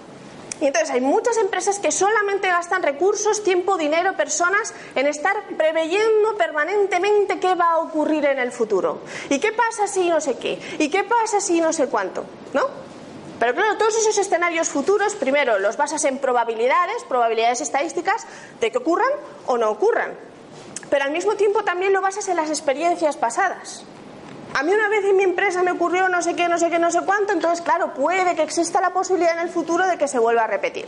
Y 0.61 0.67
entonces 0.67 0.91
hay 0.91 1.01
muchas 1.01 1.37
empresas 1.37 1.79
que 1.79 1.93
solamente 1.93 2.49
gastan 2.49 2.83
recursos, 2.83 3.45
tiempo, 3.45 3.77
dinero, 3.77 4.15
personas 4.17 4.75
en 4.95 5.07
estar 5.07 5.37
preveyendo 5.57 6.37
permanentemente 6.37 7.39
qué 7.39 7.55
va 7.55 7.73
a 7.73 7.79
ocurrir 7.79 8.25
en 8.25 8.39
el 8.39 8.51
futuro. 8.51 9.01
¿Y 9.31 9.39
qué 9.39 9.53
pasa 9.53 9.87
si 9.87 10.09
no 10.09 10.21
sé 10.21 10.37
qué? 10.37 10.59
¿Y 10.79 10.91
qué 10.91 11.05
pasa 11.05 11.41
si 11.41 11.61
no 11.61 11.73
sé 11.73 11.87
cuánto? 11.87 12.25
¿No? 12.53 12.89
Pero 13.39 13.55
claro, 13.55 13.77
todos 13.77 13.97
esos 13.97 14.19
escenarios 14.19 14.69
futuros, 14.69 15.15
primero 15.15 15.61
los 15.61 15.77
basas 15.77 16.05
en 16.05 16.19
probabilidades, 16.19 17.05
probabilidades 17.09 17.61
estadísticas 17.61 18.27
de 18.61 18.73
que 18.73 18.79
ocurran 18.79 19.11
o 19.47 19.57
no 19.59 19.71
ocurran. 19.71 20.19
Pero 20.91 21.05
al 21.05 21.13
mismo 21.13 21.35
tiempo 21.35 21.63
también 21.63 21.93
lo 21.93 22.01
basas 22.01 22.29
en 22.29 22.37
las 22.37 22.49
experiencias 22.49 23.17
pasadas. 23.17 23.85
A 24.55 24.63
mí 24.63 24.73
una 24.73 24.89
vez 24.89 25.05
en 25.05 25.17
mi 25.17 25.25
empresa 25.25 25.63
me 25.63 25.73
ocurrió 25.73 26.09
no 26.09 26.23
sé 26.23 26.35
qué, 26.35 26.49
no 26.49 26.59
sé 26.59 26.71
qué, 26.71 26.79
no 26.79 26.91
sé 26.91 27.01
cuánto, 27.05 27.33
entonces 27.33 27.61
claro, 27.61 27.95
puede 27.95 28.35
que 28.35 28.43
exista 28.43 28.81
la 28.81 28.93
posibilidad 28.93 29.35
en 29.35 29.41
el 29.41 29.51
futuro 29.51 29.87
de 29.87 29.99
que 29.99 30.09
se 30.09 30.19
vuelva 30.19 30.45
a 30.45 30.47
repetir. 30.47 30.87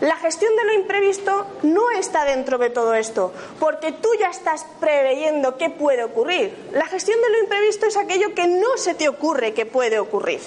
La 0.00 0.16
gestión 0.16 0.56
de 0.56 0.64
lo 0.64 0.74
imprevisto 0.74 1.46
no 1.62 1.90
está 1.90 2.24
dentro 2.24 2.58
de 2.58 2.70
todo 2.70 2.94
esto, 2.94 3.32
porque 3.60 3.92
tú 3.92 4.08
ya 4.18 4.30
estás 4.30 4.66
preveyendo 4.80 5.56
qué 5.56 5.70
puede 5.70 6.02
ocurrir. 6.02 6.70
La 6.72 6.86
gestión 6.86 7.20
de 7.20 7.30
lo 7.30 7.38
imprevisto 7.38 7.86
es 7.86 7.96
aquello 7.96 8.34
que 8.34 8.48
no 8.48 8.76
se 8.76 8.94
te 8.94 9.08
ocurre 9.08 9.54
que 9.54 9.64
puede 9.64 10.00
ocurrir. 10.00 10.40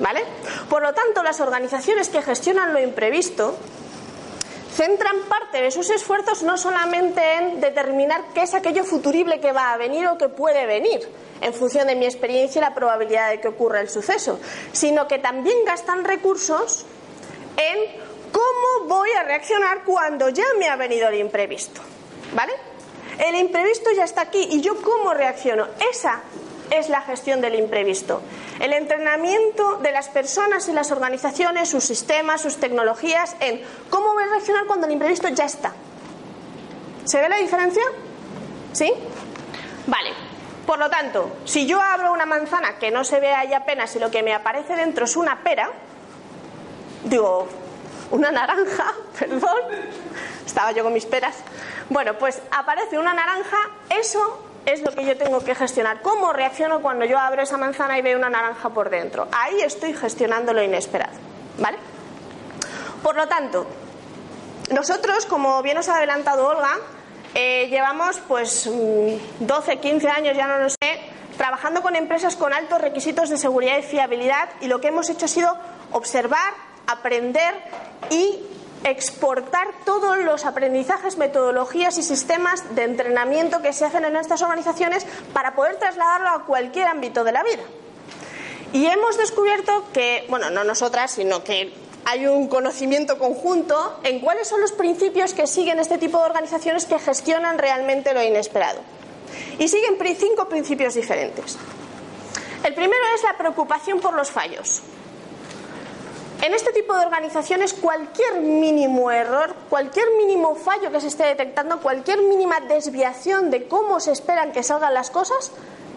¿Vale? 0.00 0.24
Por 0.70 0.80
lo 0.80 0.94
tanto, 0.94 1.22
las 1.22 1.40
organizaciones 1.40 2.08
que 2.08 2.22
gestionan 2.22 2.72
lo 2.72 2.80
imprevisto 2.80 3.56
centran 4.76 5.22
parte 5.28 5.62
de 5.62 5.70
sus 5.70 5.88
esfuerzos 5.90 6.42
no 6.42 6.58
solamente 6.58 7.20
en 7.34 7.60
determinar 7.60 8.22
qué 8.34 8.42
es 8.42 8.54
aquello 8.54 8.84
futurible 8.84 9.40
que 9.40 9.52
va 9.52 9.72
a 9.72 9.76
venir 9.76 10.06
o 10.06 10.18
que 10.18 10.28
puede 10.28 10.66
venir, 10.66 11.00
en 11.40 11.54
función 11.54 11.86
de 11.86 11.96
mi 11.96 12.04
experiencia 12.04 12.58
y 12.58 12.62
la 12.62 12.74
probabilidad 12.74 13.30
de 13.30 13.40
que 13.40 13.48
ocurra 13.48 13.80
el 13.80 13.88
suceso, 13.88 14.38
sino 14.72 15.08
que 15.08 15.18
también 15.18 15.64
gastan 15.64 16.04
recursos 16.04 16.84
en 17.56 18.06
¿Cómo 18.36 18.86
voy 18.86 19.08
a 19.12 19.22
reaccionar 19.22 19.82
cuando 19.82 20.28
ya 20.28 20.44
me 20.58 20.68
ha 20.68 20.76
venido 20.76 21.08
el 21.08 21.20
imprevisto? 21.20 21.80
¿Vale? 22.34 22.52
El 23.18 23.34
imprevisto 23.36 23.90
ya 23.96 24.04
está 24.04 24.20
aquí 24.22 24.48
y 24.50 24.60
yo 24.60 24.82
cómo 24.82 25.14
reacciono. 25.14 25.68
Esa 25.90 26.20
es 26.70 26.88
la 26.88 27.00
gestión 27.02 27.40
del 27.40 27.54
imprevisto. 27.54 28.22
El 28.60 28.72
entrenamiento 28.72 29.78
de 29.78 29.92
las 29.92 30.08
personas 30.08 30.68
y 30.68 30.72
las 30.72 30.90
organizaciones, 30.90 31.68
sus 31.68 31.84
sistemas, 31.84 32.40
sus 32.40 32.56
tecnologías 32.56 33.36
en 33.40 33.62
cómo 33.90 34.14
voy 34.14 34.24
a 34.24 34.26
reaccionar 34.26 34.66
cuando 34.66 34.86
el 34.86 34.92
imprevisto 34.92 35.28
ya 35.28 35.44
está. 35.44 35.72
¿Se 37.04 37.20
ve 37.20 37.28
la 37.28 37.36
diferencia? 37.36 37.82
¿Sí? 38.72 38.92
Vale. 39.86 40.10
Por 40.66 40.80
lo 40.80 40.90
tanto, 40.90 41.30
si 41.44 41.66
yo 41.66 41.80
abro 41.80 42.12
una 42.12 42.26
manzana 42.26 42.78
que 42.78 42.90
no 42.90 43.04
se 43.04 43.20
ve 43.20 43.32
ahí 43.32 43.54
apenas 43.54 43.94
y 43.94 44.00
lo 44.00 44.10
que 44.10 44.24
me 44.24 44.34
aparece 44.34 44.74
dentro 44.74 45.04
es 45.04 45.16
una 45.16 45.44
pera, 45.44 45.70
digo, 47.04 47.46
una 48.10 48.32
naranja, 48.32 48.92
perdón, 49.18 49.58
estaba 50.44 50.72
yo 50.72 50.82
con 50.82 50.92
mis 50.92 51.06
peras. 51.06 51.36
Bueno, 51.88 52.14
pues 52.18 52.42
aparece 52.50 52.98
una 52.98 53.14
naranja, 53.14 53.56
eso 53.88 54.45
es 54.66 54.82
lo 54.82 54.92
que 54.92 55.04
yo 55.04 55.16
tengo 55.16 55.40
que 55.40 55.54
gestionar. 55.54 56.02
¿Cómo 56.02 56.32
reacciono 56.32 56.82
cuando 56.82 57.04
yo 57.04 57.18
abro 57.18 57.42
esa 57.42 57.56
manzana 57.56 57.98
y 57.98 58.02
veo 58.02 58.18
una 58.18 58.28
naranja 58.28 58.68
por 58.70 58.90
dentro? 58.90 59.28
Ahí 59.32 59.60
estoy 59.60 59.94
gestionando 59.94 60.52
lo 60.52 60.62
inesperado, 60.62 61.16
¿vale? 61.58 61.78
Por 63.02 63.16
lo 63.16 63.28
tanto, 63.28 63.66
nosotros, 64.70 65.24
como 65.26 65.62
bien 65.62 65.78
os 65.78 65.88
ha 65.88 65.96
adelantado 65.96 66.48
Olga, 66.48 66.76
eh, 67.34 67.68
llevamos 67.68 68.20
pues 68.26 68.68
12, 69.38 69.76
mm, 69.76 69.80
15 69.80 70.08
años, 70.08 70.36
ya 70.36 70.48
no 70.48 70.58
lo 70.58 70.68
sé, 70.68 71.00
trabajando 71.36 71.82
con 71.82 71.94
empresas 71.94 72.34
con 72.34 72.52
altos 72.52 72.80
requisitos 72.80 73.30
de 73.30 73.36
seguridad 73.36 73.78
y 73.78 73.82
fiabilidad 73.82 74.48
y 74.60 74.66
lo 74.66 74.80
que 74.80 74.88
hemos 74.88 75.08
hecho 75.10 75.26
ha 75.26 75.28
sido 75.28 75.56
observar, 75.92 76.54
aprender 76.88 77.54
y 78.10 78.40
exportar 78.86 79.68
todos 79.84 80.18
los 80.18 80.44
aprendizajes, 80.44 81.18
metodologías 81.18 81.98
y 81.98 82.02
sistemas 82.02 82.74
de 82.76 82.84
entrenamiento 82.84 83.60
que 83.60 83.72
se 83.72 83.84
hacen 83.84 84.04
en 84.04 84.16
estas 84.16 84.42
organizaciones 84.42 85.06
para 85.32 85.54
poder 85.54 85.76
trasladarlo 85.76 86.28
a 86.28 86.44
cualquier 86.44 86.86
ámbito 86.86 87.24
de 87.24 87.32
la 87.32 87.42
vida. 87.42 87.62
Y 88.72 88.86
hemos 88.86 89.16
descubierto 89.18 89.84
que, 89.92 90.24
bueno, 90.28 90.50
no 90.50 90.62
nosotras, 90.62 91.10
sino 91.10 91.42
que 91.42 91.72
hay 92.04 92.26
un 92.26 92.46
conocimiento 92.46 93.18
conjunto 93.18 93.98
en 94.04 94.20
cuáles 94.20 94.46
son 94.46 94.60
los 94.60 94.70
principios 94.70 95.34
que 95.34 95.48
siguen 95.48 95.80
este 95.80 95.98
tipo 95.98 96.18
de 96.18 96.24
organizaciones 96.24 96.84
que 96.84 96.98
gestionan 97.00 97.58
realmente 97.58 98.14
lo 98.14 98.22
inesperado. 98.22 98.80
Y 99.58 99.66
siguen 99.66 99.96
cinco 100.16 100.48
principios 100.48 100.94
diferentes. 100.94 101.58
El 102.62 102.74
primero 102.74 103.02
es 103.16 103.22
la 103.24 103.36
preocupación 103.36 104.00
por 104.00 104.14
los 104.14 104.30
fallos. 104.30 104.82
En 106.42 106.52
este 106.54 106.72
tipo 106.72 106.94
de 106.94 107.04
organizaciones 107.04 107.72
cualquier 107.72 108.40
mínimo 108.40 109.10
error, 109.10 109.54
cualquier 109.70 110.06
mínimo 110.18 110.54
fallo 110.54 110.92
que 110.92 111.00
se 111.00 111.08
esté 111.08 111.24
detectando, 111.24 111.80
cualquier 111.80 112.22
mínima 112.22 112.60
desviación 112.60 113.50
de 113.50 113.66
cómo 113.66 114.00
se 114.00 114.12
esperan 114.12 114.52
que 114.52 114.62
salgan 114.62 114.92
las 114.92 115.10
cosas, 115.10 115.50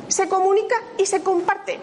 se 0.07 0.29
comunica 0.29 0.75
y 0.97 1.05
se 1.05 1.21
comparte. 1.23 1.79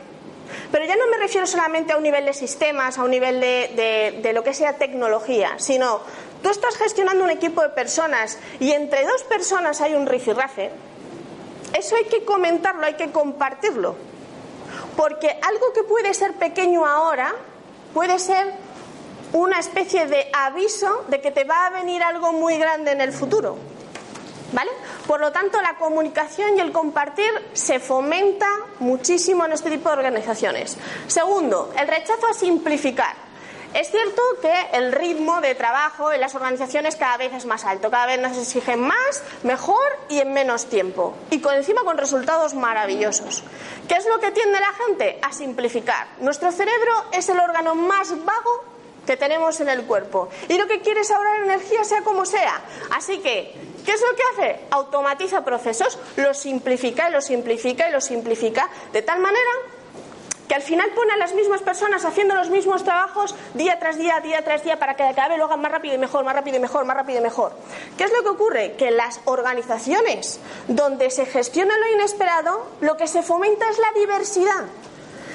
Pero 0.72 0.84
ya 0.84 0.96
no 0.96 1.06
me 1.08 1.18
refiero 1.18 1.46
solamente 1.46 1.92
a 1.92 1.96
un 1.96 2.02
nivel 2.02 2.24
de 2.24 2.32
sistemas, 2.32 2.98
a 2.98 3.04
un 3.04 3.10
nivel 3.10 3.40
de, 3.40 4.20
de, 4.22 4.32
lo 4.32 4.42
que 4.42 4.54
sea 4.54 4.74
tecnología, 4.74 5.54
sino 5.58 6.00
tú 6.42 6.48
estás 6.48 6.76
gestionando 6.76 7.24
un 7.24 7.30
equipo 7.30 7.62
de 7.62 7.68
personas 7.70 8.38
y 8.58 8.72
entre 8.72 9.04
dos 9.04 9.22
personas 9.24 9.80
hay 9.80 9.94
un 9.94 10.06
rifirrafe, 10.06 10.70
eso 11.76 11.96
hay 11.96 12.04
que 12.04 12.24
comentarlo, 12.24 12.86
hay 12.86 12.94
que 12.94 13.10
compartirlo. 13.10 13.96
Porque 14.96 15.28
algo 15.42 15.72
que 15.74 15.82
puede 15.82 16.14
ser 16.14 16.32
pequeño 16.34 16.86
ahora 16.86 17.34
puede 17.96 18.18
ser 18.18 18.52
una 19.32 19.59
especie 19.59 20.06
de 20.06 20.28
aviso 20.35 21.06
de 21.09 21.22
que 21.22 21.30
te 21.30 21.44
va 21.44 21.64
a 21.64 21.70
venir 21.70 22.02
algo 22.02 22.30
muy 22.30 22.59
grande 22.59 22.92
en 22.92 23.00
el 23.00 23.11
futuro. 23.11 23.56
¿Vale? 24.52 24.70
Por 25.06 25.18
lo 25.18 25.32
tanto, 25.32 25.62
la 25.62 25.76
comunicación 25.78 26.59
y 26.59 26.61
el 26.61 26.72
compartir 26.72 27.30
se 27.54 27.80
fomenta 27.80 28.46
muchísimo 28.80 29.46
en 29.46 29.52
este 29.52 29.70
tipo 29.70 29.88
de 29.88 29.96
organizaciones. 29.96 30.76
Segundo, 31.06 31.72
el 31.80 31.88
rechazo 31.88 32.26
a 32.30 32.35
simplificar. 32.35 33.25
Es 33.76 33.90
cierto 33.90 34.22
que 34.40 34.54
el 34.72 34.90
ritmo 34.90 35.42
de 35.42 35.54
trabajo 35.54 36.10
en 36.10 36.22
las 36.22 36.34
organizaciones 36.34 36.96
cada 36.96 37.18
vez 37.18 37.34
es 37.34 37.44
más 37.44 37.66
alto, 37.66 37.90
cada 37.90 38.06
vez 38.06 38.18
nos 38.18 38.38
exigen 38.38 38.80
más, 38.80 39.22
mejor 39.42 39.84
y 40.08 40.18
en 40.18 40.32
menos 40.32 40.64
tiempo. 40.64 41.14
Y 41.30 41.42
con 41.42 41.54
encima 41.54 41.82
con 41.82 41.98
resultados 41.98 42.54
maravillosos. 42.54 43.42
¿Qué 43.86 43.96
es 43.96 44.06
lo 44.06 44.18
que 44.18 44.30
tiende 44.30 44.58
la 44.58 44.72
gente? 44.86 45.18
A 45.20 45.30
simplificar. 45.30 46.06
Nuestro 46.20 46.52
cerebro 46.52 47.04
es 47.12 47.28
el 47.28 47.38
órgano 47.38 47.74
más 47.74 48.12
vago 48.24 48.64
que 49.06 49.18
tenemos 49.18 49.60
en 49.60 49.68
el 49.68 49.82
cuerpo. 49.82 50.30
Y 50.48 50.56
lo 50.56 50.66
que 50.66 50.80
quiere 50.80 51.00
es 51.02 51.10
ahorrar 51.10 51.44
energía 51.44 51.84
sea 51.84 52.00
como 52.00 52.24
sea. 52.24 52.58
Así 52.92 53.18
que, 53.18 53.54
¿qué 53.84 53.92
es 53.92 54.00
lo 54.00 54.16
que 54.16 54.22
hace? 54.32 54.60
Automatiza 54.70 55.44
procesos, 55.44 55.98
los 56.16 56.38
simplifica 56.38 57.10
y 57.10 57.12
los 57.12 57.26
simplifica 57.26 57.90
y 57.90 57.92
los 57.92 58.06
simplifica 58.06 58.70
de 58.94 59.02
tal 59.02 59.20
manera 59.20 59.50
al 60.56 60.62
final 60.62 60.90
pone 60.94 61.12
a 61.12 61.18
las 61.18 61.34
mismas 61.34 61.60
personas 61.60 62.06
haciendo 62.06 62.34
los 62.34 62.48
mismos 62.48 62.82
trabajos 62.82 63.34
día 63.52 63.78
tras 63.78 63.98
día, 63.98 64.20
día 64.20 64.42
tras 64.42 64.64
día, 64.64 64.78
para 64.78 64.96
que 64.96 65.02
cada 65.14 65.28
vez 65.28 65.36
lo 65.36 65.44
hagan 65.44 65.60
más 65.60 65.70
rápido 65.70 65.94
y 65.94 65.98
mejor, 65.98 66.24
más 66.24 66.34
rápido 66.34 66.56
y 66.56 66.60
mejor, 66.60 66.86
más 66.86 66.96
rápido 66.96 67.18
y 67.18 67.22
mejor. 67.22 67.52
¿Qué 67.98 68.04
es 68.04 68.10
lo 68.10 68.22
que 68.22 68.28
ocurre? 68.30 68.72
Que 68.72 68.90
las 68.90 69.20
organizaciones 69.26 70.40
donde 70.66 71.10
se 71.10 71.26
gestiona 71.26 71.76
lo 71.76 71.92
inesperado, 71.92 72.66
lo 72.80 72.96
que 72.96 73.06
se 73.06 73.22
fomenta 73.22 73.68
es 73.68 73.78
la 73.78 74.00
diversidad. 74.00 74.64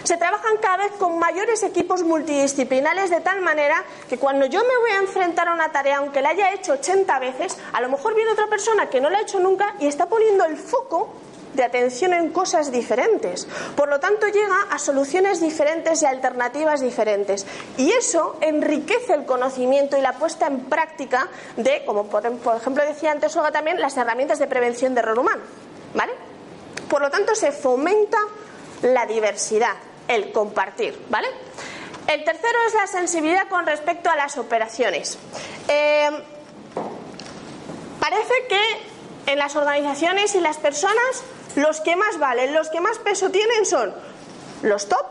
Se 0.04 0.18
trabajan 0.18 0.58
cada 0.60 0.78
vez 0.78 0.94
con 0.98 1.20
mayores 1.20 1.62
equipos 1.62 2.02
multidisciplinares 2.02 3.12
de 3.12 3.22
tal 3.22 3.42
manera 3.42 3.84
que 4.10 4.18
cuando 4.18 4.48
yo 4.48 4.62
me 4.62 4.78
voy 4.80 4.90
a 4.90 4.98
enfrentar 4.98 5.50
a 5.50 5.54
una 5.54 5.72
tarea, 5.72 5.98
aunque 5.98 6.24
la 6.24 6.30
haya 6.30 6.52
hecho 6.52 6.74
80 6.74 7.20
veces, 7.20 7.60
a 7.74 7.82
lo 7.82 7.90
mejor 7.90 8.16
viene 8.16 8.32
otra 8.32 8.48
persona 8.48 8.90
que 8.90 9.00
no 9.00 9.12
la 9.12 9.20
ha 9.20 9.22
hecho 9.22 9.40
nunca 9.40 9.76
y 9.80 9.86
está 9.86 10.08
poniendo 10.08 10.46
el 10.46 10.58
foco 10.58 11.14
de 11.54 11.64
atención 11.64 12.14
en 12.14 12.30
cosas 12.30 12.72
diferentes. 12.72 13.48
Por 13.76 13.90
lo 13.90 14.00
tanto, 14.00 14.28
llega 14.28 14.68
a 14.70 14.80
soluciones 14.80 15.42
diferentes 15.42 16.02
y 16.02 16.06
alternativas 16.06 16.82
diferentes. 16.82 17.46
Y 17.78 17.92
eso 17.92 18.38
enriquece 18.42 19.14
el 19.14 19.26
conocimiento 19.26 19.98
y 19.98 20.02
la 20.02 20.14
puesta 20.14 20.48
en 20.48 20.62
práctica 20.66 21.28
de, 21.58 21.84
como 21.86 22.06
por 22.06 22.26
ejemplo 22.26 22.86
decía 22.86 23.12
antes 23.12 23.36
Olga 23.36 23.52
también, 23.52 23.80
las 23.80 23.98
herramientas 23.98 24.40
de 24.40 24.48
prevención 24.48 24.94
de 24.94 25.02
error 25.02 25.20
humano. 25.20 25.42
¿Vale? 25.94 26.14
Por 26.90 27.02
lo 27.02 27.10
tanto, 27.10 27.36
se 27.36 27.52
fomenta 27.52 28.18
la 28.82 29.06
diversidad, 29.06 29.76
el 30.08 30.32
compartir. 30.32 31.06
¿Vale? 31.10 31.28
El 32.08 32.24
tercero 32.24 32.58
es 32.68 32.74
la 32.74 32.88
sensibilidad 32.88 33.48
con 33.48 33.66
respecto 33.66 34.10
a 34.10 34.16
las 34.16 34.38
operaciones. 34.38 35.18
Eh, 35.68 36.10
parece 38.00 38.34
que 38.50 39.32
en 39.32 39.38
las 39.38 39.56
organizaciones 39.56 40.36
y 40.36 40.42
las 40.42 40.58
personas 40.58 41.24
los 41.56 41.82
que 41.82 41.96
más 41.96 42.18
valen, 42.20 42.54
los 42.54 42.70
que 42.70 42.82
más 42.82 42.98
peso 43.00 43.30
tienen 43.30 43.66
son 43.66 43.94
los 44.64 44.88
top 44.88 45.06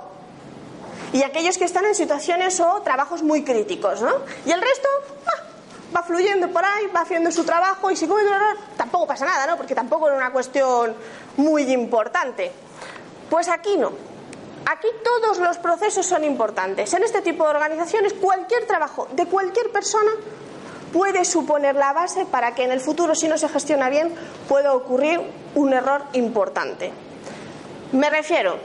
y 1.13 1.23
aquellos 1.23 1.59
que 1.59 1.65
están 1.65 1.85
en 1.87 1.95
situaciones 1.95 2.61
o 2.61 2.83
trabajos 2.83 3.23
muy 3.23 3.43
críticos, 3.43 4.01
¿no? 4.01 4.13
Y 4.47 4.53
el 4.53 4.61
resto 4.61 4.89
ah, 5.27 5.43
va 5.95 6.03
fluyendo 6.03 6.49
por 6.49 6.65
ahí, 6.65 6.87
va 6.95 7.01
haciendo 7.01 7.33
su 7.33 7.45
trabajo 7.45 7.91
y 7.91 7.97
si 7.97 8.07
comete 8.07 8.29
un 8.29 8.35
error 8.35 8.57
tampoco 8.77 9.09
pasa 9.09 9.25
nada, 9.25 9.47
¿no? 9.47 9.57
Porque 9.57 9.75
tampoco 9.75 10.09
es 10.09 10.17
una 10.17 10.33
cuestión 10.33 10.95
muy 11.37 11.63
importante. 11.73 12.53
Pues 13.29 13.49
aquí 13.49 13.77
no. 13.77 13.93
Aquí 14.67 14.89
todos 15.03 15.39
los 15.39 15.59
procesos 15.59 16.07
son 16.07 16.23
importantes. 16.23 16.93
En 16.95 17.03
este 17.03 17.23
tipo 17.23 17.45
de 17.45 17.51
organizaciones 17.51 18.13
cualquier 18.15 18.67
trabajo 18.67 19.09
de 19.13 19.27
cualquier 19.27 19.73
persona 19.73 20.13
puede 20.93 21.25
suponer 21.25 21.75
la 21.75 21.93
base 21.93 22.27
para 22.27 22.55
que 22.55 22.65
en 22.65 22.73
el 22.73 22.81
futuro, 22.81 23.15
si 23.15 23.29
no 23.29 23.39
se 23.39 23.49
gestiona 23.49 23.89
bien, 23.89 24.15
pueda 24.49 24.75
ocurrir 24.75 25.21
un 25.55 25.73
error 25.73 26.05
importante. 26.13 26.93
Me 27.93 28.09
refiero, 28.11 28.59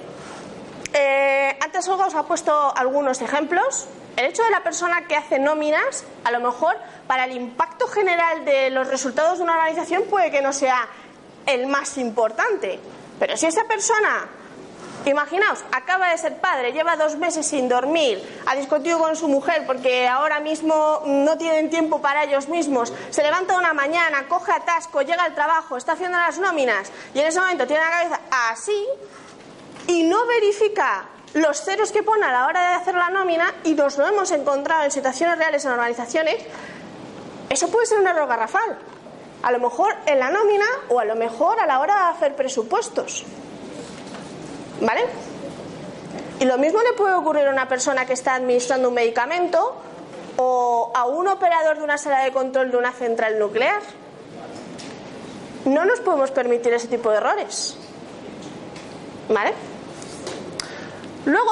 eh, 0.93 1.57
antes 1.61 1.87
Olga 1.87 2.07
os 2.07 2.15
ha 2.15 2.23
puesto 2.23 2.75
algunos 2.75 3.21
ejemplos. 3.21 3.87
El 4.15 4.25
hecho 4.25 4.43
de 4.43 4.49
la 4.49 4.63
persona 4.63 5.07
que 5.07 5.15
hace 5.15 5.39
nóminas, 5.39 6.05
a 6.23 6.31
lo 6.31 6.39
mejor 6.39 6.77
para 7.07 7.25
el 7.25 7.33
impacto 7.33 7.87
general 7.87 8.45
de 8.45 8.69
los 8.69 8.87
resultados 8.87 9.39
de 9.39 9.43
una 9.43 9.53
organización 9.53 10.03
puede 10.09 10.31
que 10.31 10.41
no 10.41 10.53
sea 10.53 10.87
el 11.45 11.67
más 11.67 11.97
importante, 11.97 12.79
Pero 13.19 13.37
si 13.37 13.45
esa 13.45 13.63
persona 13.65 14.27
Imaginaos, 15.05 15.63
acaba 15.71 16.09
de 16.09 16.17
ser 16.17 16.37
padre, 16.37 16.71
lleva 16.71 16.95
dos 16.95 17.15
meses 17.15 17.45
sin 17.45 17.69
dormir, 17.69 18.41
ha 18.47 18.55
discutido 18.55 18.97
con 18.97 19.15
su 19.15 19.27
mujer 19.27 19.63
porque 19.67 20.07
ahora 20.07 20.39
mismo 20.39 21.03
no 21.05 21.37
tienen 21.37 21.69
tiempo 21.69 22.01
para 22.01 22.23
ellos 22.23 22.49
mismos, 22.49 22.91
se 23.11 23.21
levanta 23.21 23.55
una 23.55 23.71
mañana, 23.73 24.27
coge 24.27 24.51
atasco, 24.51 25.03
llega 25.03 25.23
al 25.23 25.35
trabajo, 25.35 25.77
está 25.77 25.91
haciendo 25.91 26.17
las 26.17 26.39
nóminas 26.39 26.91
y 27.13 27.19
en 27.19 27.27
ese 27.27 27.39
momento 27.39 27.67
tiene 27.67 27.83
la 27.83 27.91
cabeza 27.91 28.19
así 28.49 28.85
y 29.87 30.03
no 30.03 30.25
verifica 30.25 31.05
los 31.35 31.61
ceros 31.61 31.91
que 31.91 32.01
pone 32.01 32.25
a 32.25 32.31
la 32.31 32.47
hora 32.47 32.69
de 32.69 32.75
hacer 32.75 32.95
la 32.95 33.11
nómina 33.11 33.53
y 33.63 33.75
nos 33.75 33.99
lo 33.99 34.07
hemos 34.07 34.31
encontrado 34.31 34.85
en 34.85 34.91
situaciones 34.91 35.37
reales 35.37 35.63
en 35.65 35.71
organizaciones, 35.71 36.37
eso 37.49 37.69
puede 37.69 37.85
ser 37.85 37.99
un 37.99 38.07
error 38.07 38.27
garrafal. 38.27 38.79
A 39.43 39.51
lo 39.51 39.59
mejor 39.59 39.93
en 40.07 40.17
la 40.17 40.31
nómina 40.31 40.65
o 40.89 40.99
a 40.99 41.05
lo 41.05 41.15
mejor 41.15 41.59
a 41.59 41.67
la 41.67 41.79
hora 41.79 41.93
de 41.93 42.15
hacer 42.15 42.35
presupuestos. 42.35 43.23
¿Vale? 44.81 45.05
Y 46.39 46.45
lo 46.45 46.57
mismo 46.57 46.79
le 46.81 46.93
puede 46.93 47.13
ocurrir 47.13 47.47
a 47.47 47.51
una 47.51 47.67
persona 47.67 48.05
que 48.05 48.13
está 48.13 48.35
administrando 48.35 48.89
un 48.89 48.95
medicamento 48.95 49.75
o 50.37 50.91
a 50.93 51.05
un 51.05 51.27
operador 51.27 51.77
de 51.77 51.83
una 51.83 51.97
sala 51.97 52.23
de 52.23 52.31
control 52.31 52.71
de 52.71 52.77
una 52.77 52.91
central 52.91 53.39
nuclear. 53.39 53.81
No 55.65 55.85
nos 55.85 56.01
podemos 56.01 56.31
permitir 56.31 56.73
ese 56.73 56.87
tipo 56.87 57.09
de 57.09 57.17
errores. 57.17 57.77
¿Vale? 59.29 59.53
Luego, 61.25 61.51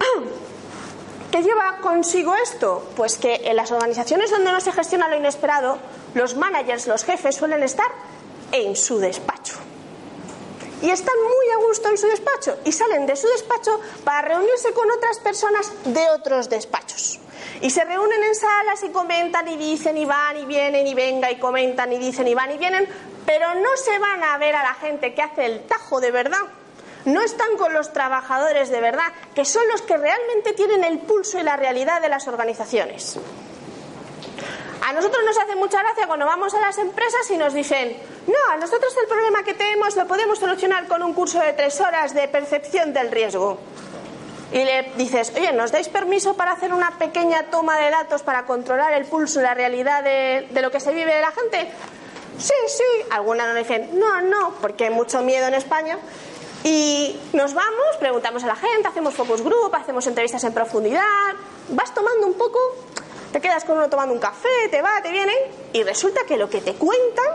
¿qué 1.30 1.42
lleva 1.42 1.76
consigo 1.82 2.34
esto? 2.34 2.88
Pues 2.96 3.18
que 3.18 3.42
en 3.44 3.56
las 3.56 3.70
organizaciones 3.70 4.30
donde 4.30 4.50
no 4.50 4.60
se 4.60 4.72
gestiona 4.72 5.08
lo 5.08 5.16
inesperado, 5.16 5.78
los 6.14 6.34
managers, 6.34 6.86
los 6.86 7.04
jefes 7.04 7.36
suelen 7.36 7.62
estar 7.62 7.86
en 8.52 8.74
su 8.74 8.98
despacho 8.98 9.67
y 10.82 10.90
están 10.90 11.14
muy 11.22 11.50
a 11.50 11.66
gusto 11.66 11.88
en 11.88 11.98
su 11.98 12.06
despacho 12.06 12.58
y 12.64 12.72
salen 12.72 13.06
de 13.06 13.16
su 13.16 13.26
despacho 13.28 13.80
para 14.04 14.28
reunirse 14.28 14.72
con 14.72 14.90
otras 14.90 15.18
personas 15.18 15.72
de 15.84 16.08
otros 16.10 16.48
despachos. 16.48 17.20
Y 17.60 17.70
se 17.70 17.84
reúnen 17.84 18.22
en 18.22 18.34
salas 18.34 18.82
y 18.84 18.90
comentan 18.90 19.48
y 19.48 19.56
dicen 19.56 19.96
y 19.96 20.04
van 20.04 20.36
y 20.36 20.44
vienen 20.44 20.86
y 20.86 20.94
venga 20.94 21.30
y 21.30 21.38
comentan 21.38 21.92
y 21.92 21.98
dicen 21.98 22.28
y 22.28 22.34
van 22.34 22.52
y 22.52 22.58
vienen, 22.58 22.88
pero 23.26 23.54
no 23.54 23.76
se 23.76 23.98
van 23.98 24.22
a 24.22 24.38
ver 24.38 24.54
a 24.54 24.62
la 24.62 24.74
gente 24.74 25.14
que 25.14 25.22
hace 25.22 25.46
el 25.46 25.66
tajo 25.66 26.00
de 26.00 26.10
verdad. 26.10 26.38
No 27.04 27.20
están 27.20 27.56
con 27.56 27.72
los 27.72 27.92
trabajadores 27.92 28.68
de 28.68 28.80
verdad, 28.80 29.12
que 29.34 29.44
son 29.44 29.66
los 29.68 29.82
que 29.82 29.96
realmente 29.96 30.52
tienen 30.52 30.84
el 30.84 30.98
pulso 31.00 31.38
y 31.38 31.42
la 31.42 31.56
realidad 31.56 32.00
de 32.00 32.08
las 32.08 32.28
organizaciones. 32.28 33.18
A 34.86 34.92
nosotros 34.92 35.22
nos 35.24 35.38
hace 35.38 35.56
mucha 35.56 35.80
gracia 35.82 36.06
cuando 36.06 36.26
vamos 36.26 36.54
a 36.54 36.60
las 36.60 36.78
empresas 36.78 37.30
y 37.30 37.36
nos 37.36 37.52
dicen, 37.52 37.96
no, 38.28 38.56
nosotros 38.58 38.94
el 39.00 39.08
problema 39.08 39.42
que 39.42 39.54
tenemos 39.54 39.96
lo 39.96 40.06
podemos 40.06 40.38
solucionar 40.38 40.86
con 40.86 41.02
un 41.02 41.14
curso 41.14 41.40
de 41.40 41.52
tres 41.54 41.80
horas 41.80 42.14
de 42.14 42.28
percepción 42.28 42.92
del 42.92 43.10
riesgo. 43.10 43.58
Y 44.52 44.64
le 44.64 44.92
dices, 44.96 45.32
oye, 45.36 45.52
¿nos 45.52 45.72
dais 45.72 45.88
permiso 45.88 46.34
para 46.34 46.52
hacer 46.52 46.72
una 46.72 46.98
pequeña 46.98 47.50
toma 47.50 47.78
de 47.78 47.90
datos 47.90 48.22
para 48.22 48.44
controlar 48.46 48.94
el 48.94 49.04
pulso 49.04 49.40
y 49.40 49.42
la 49.42 49.54
realidad 49.54 50.02
de, 50.02 50.46
de 50.50 50.62
lo 50.62 50.70
que 50.70 50.80
se 50.80 50.92
vive 50.92 51.14
de 51.14 51.20
la 51.20 51.32
gente? 51.32 51.70
Sí, 52.38 52.54
sí. 52.68 53.06
Algunas 53.10 53.48
nos 53.48 53.56
dicen, 53.56 53.98
no, 53.98 54.22
no, 54.22 54.54
porque 54.60 54.84
hay 54.84 54.90
mucho 54.90 55.20
miedo 55.22 55.46
en 55.48 55.54
España. 55.54 55.98
Y 56.64 57.18
nos 57.32 57.52
vamos, 57.52 57.96
preguntamos 57.98 58.42
a 58.44 58.46
la 58.46 58.56
gente, 58.56 58.88
hacemos 58.88 59.14
focus 59.14 59.42
group, 59.42 59.74
hacemos 59.74 60.06
entrevistas 60.06 60.42
en 60.44 60.52
profundidad, 60.52 61.02
vas 61.68 61.94
tomando 61.94 62.26
un 62.26 62.34
poco 62.34 62.58
te 63.32 63.40
quedas 63.40 63.64
con 63.64 63.76
uno 63.76 63.88
tomando 63.88 64.14
un 64.14 64.20
café, 64.20 64.68
te 64.70 64.80
va, 64.80 65.02
te 65.02 65.10
viene, 65.10 65.32
y 65.72 65.82
resulta 65.82 66.22
que 66.26 66.36
lo 66.36 66.48
que 66.48 66.60
te 66.60 66.74
cuentan 66.74 67.26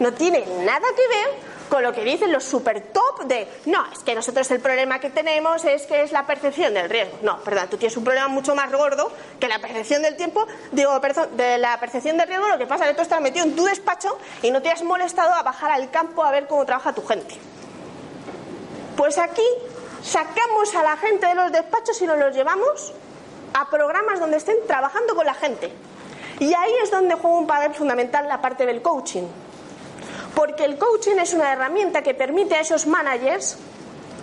no 0.00 0.12
tiene 0.12 0.44
nada 0.64 0.86
que 0.94 1.08
ver 1.08 1.58
con 1.68 1.82
lo 1.82 1.92
que 1.92 2.02
dicen 2.02 2.32
los 2.32 2.44
super 2.44 2.80
top 2.80 3.24
de 3.24 3.46
no, 3.66 3.84
es 3.92 3.98
que 4.00 4.14
nosotros 4.14 4.50
el 4.50 4.60
problema 4.60 4.98
que 4.98 5.10
tenemos 5.10 5.64
es 5.64 5.86
que 5.86 6.02
es 6.02 6.12
la 6.12 6.26
percepción 6.26 6.74
del 6.74 6.88
riesgo. 6.88 7.18
No, 7.22 7.38
perdón, 7.40 7.68
tú 7.70 7.76
tienes 7.76 7.96
un 7.96 8.04
problema 8.04 8.28
mucho 8.28 8.54
más 8.54 8.72
gordo 8.72 9.12
que 9.38 9.48
la 9.48 9.58
percepción 9.58 10.02
del 10.02 10.16
tiempo, 10.16 10.46
digo, 10.72 10.98
perdón, 11.00 11.36
de 11.36 11.58
la 11.58 11.78
percepción 11.78 12.16
del 12.16 12.28
riesgo, 12.28 12.48
lo 12.48 12.58
que 12.58 12.66
pasa 12.66 12.84
es 12.84 12.90
que 12.90 12.96
tú 12.96 13.02
estás 13.02 13.20
metido 13.20 13.44
en 13.44 13.54
tu 13.54 13.64
despacho 13.64 14.18
y 14.42 14.50
no 14.50 14.62
te 14.62 14.70
has 14.70 14.82
molestado 14.82 15.34
a 15.34 15.42
bajar 15.42 15.70
al 15.70 15.90
campo 15.90 16.24
a 16.24 16.30
ver 16.30 16.46
cómo 16.46 16.64
trabaja 16.64 16.92
tu 16.92 17.04
gente. 17.06 17.34
Pues 18.96 19.18
aquí 19.18 19.46
sacamos 20.02 20.74
a 20.74 20.82
la 20.82 20.96
gente 20.96 21.26
de 21.26 21.34
los 21.34 21.52
despachos 21.52 22.00
y 22.02 22.06
nos 22.06 22.18
los 22.18 22.34
llevamos 22.34 22.92
a 23.54 23.68
programas 23.70 24.20
donde 24.20 24.38
estén 24.38 24.56
trabajando 24.66 25.14
con 25.14 25.26
la 25.26 25.34
gente. 25.34 25.72
Y 26.40 26.54
ahí 26.54 26.72
es 26.82 26.90
donde 26.90 27.14
juega 27.14 27.36
un 27.36 27.46
papel 27.46 27.74
fundamental 27.74 28.26
la 28.28 28.40
parte 28.40 28.64
del 28.64 28.80
coaching. 28.80 29.26
Porque 30.34 30.64
el 30.64 30.78
coaching 30.78 31.16
es 31.18 31.34
una 31.34 31.52
herramienta 31.52 32.02
que 32.02 32.14
permite 32.14 32.54
a 32.54 32.60
esos 32.60 32.86
managers 32.86 33.56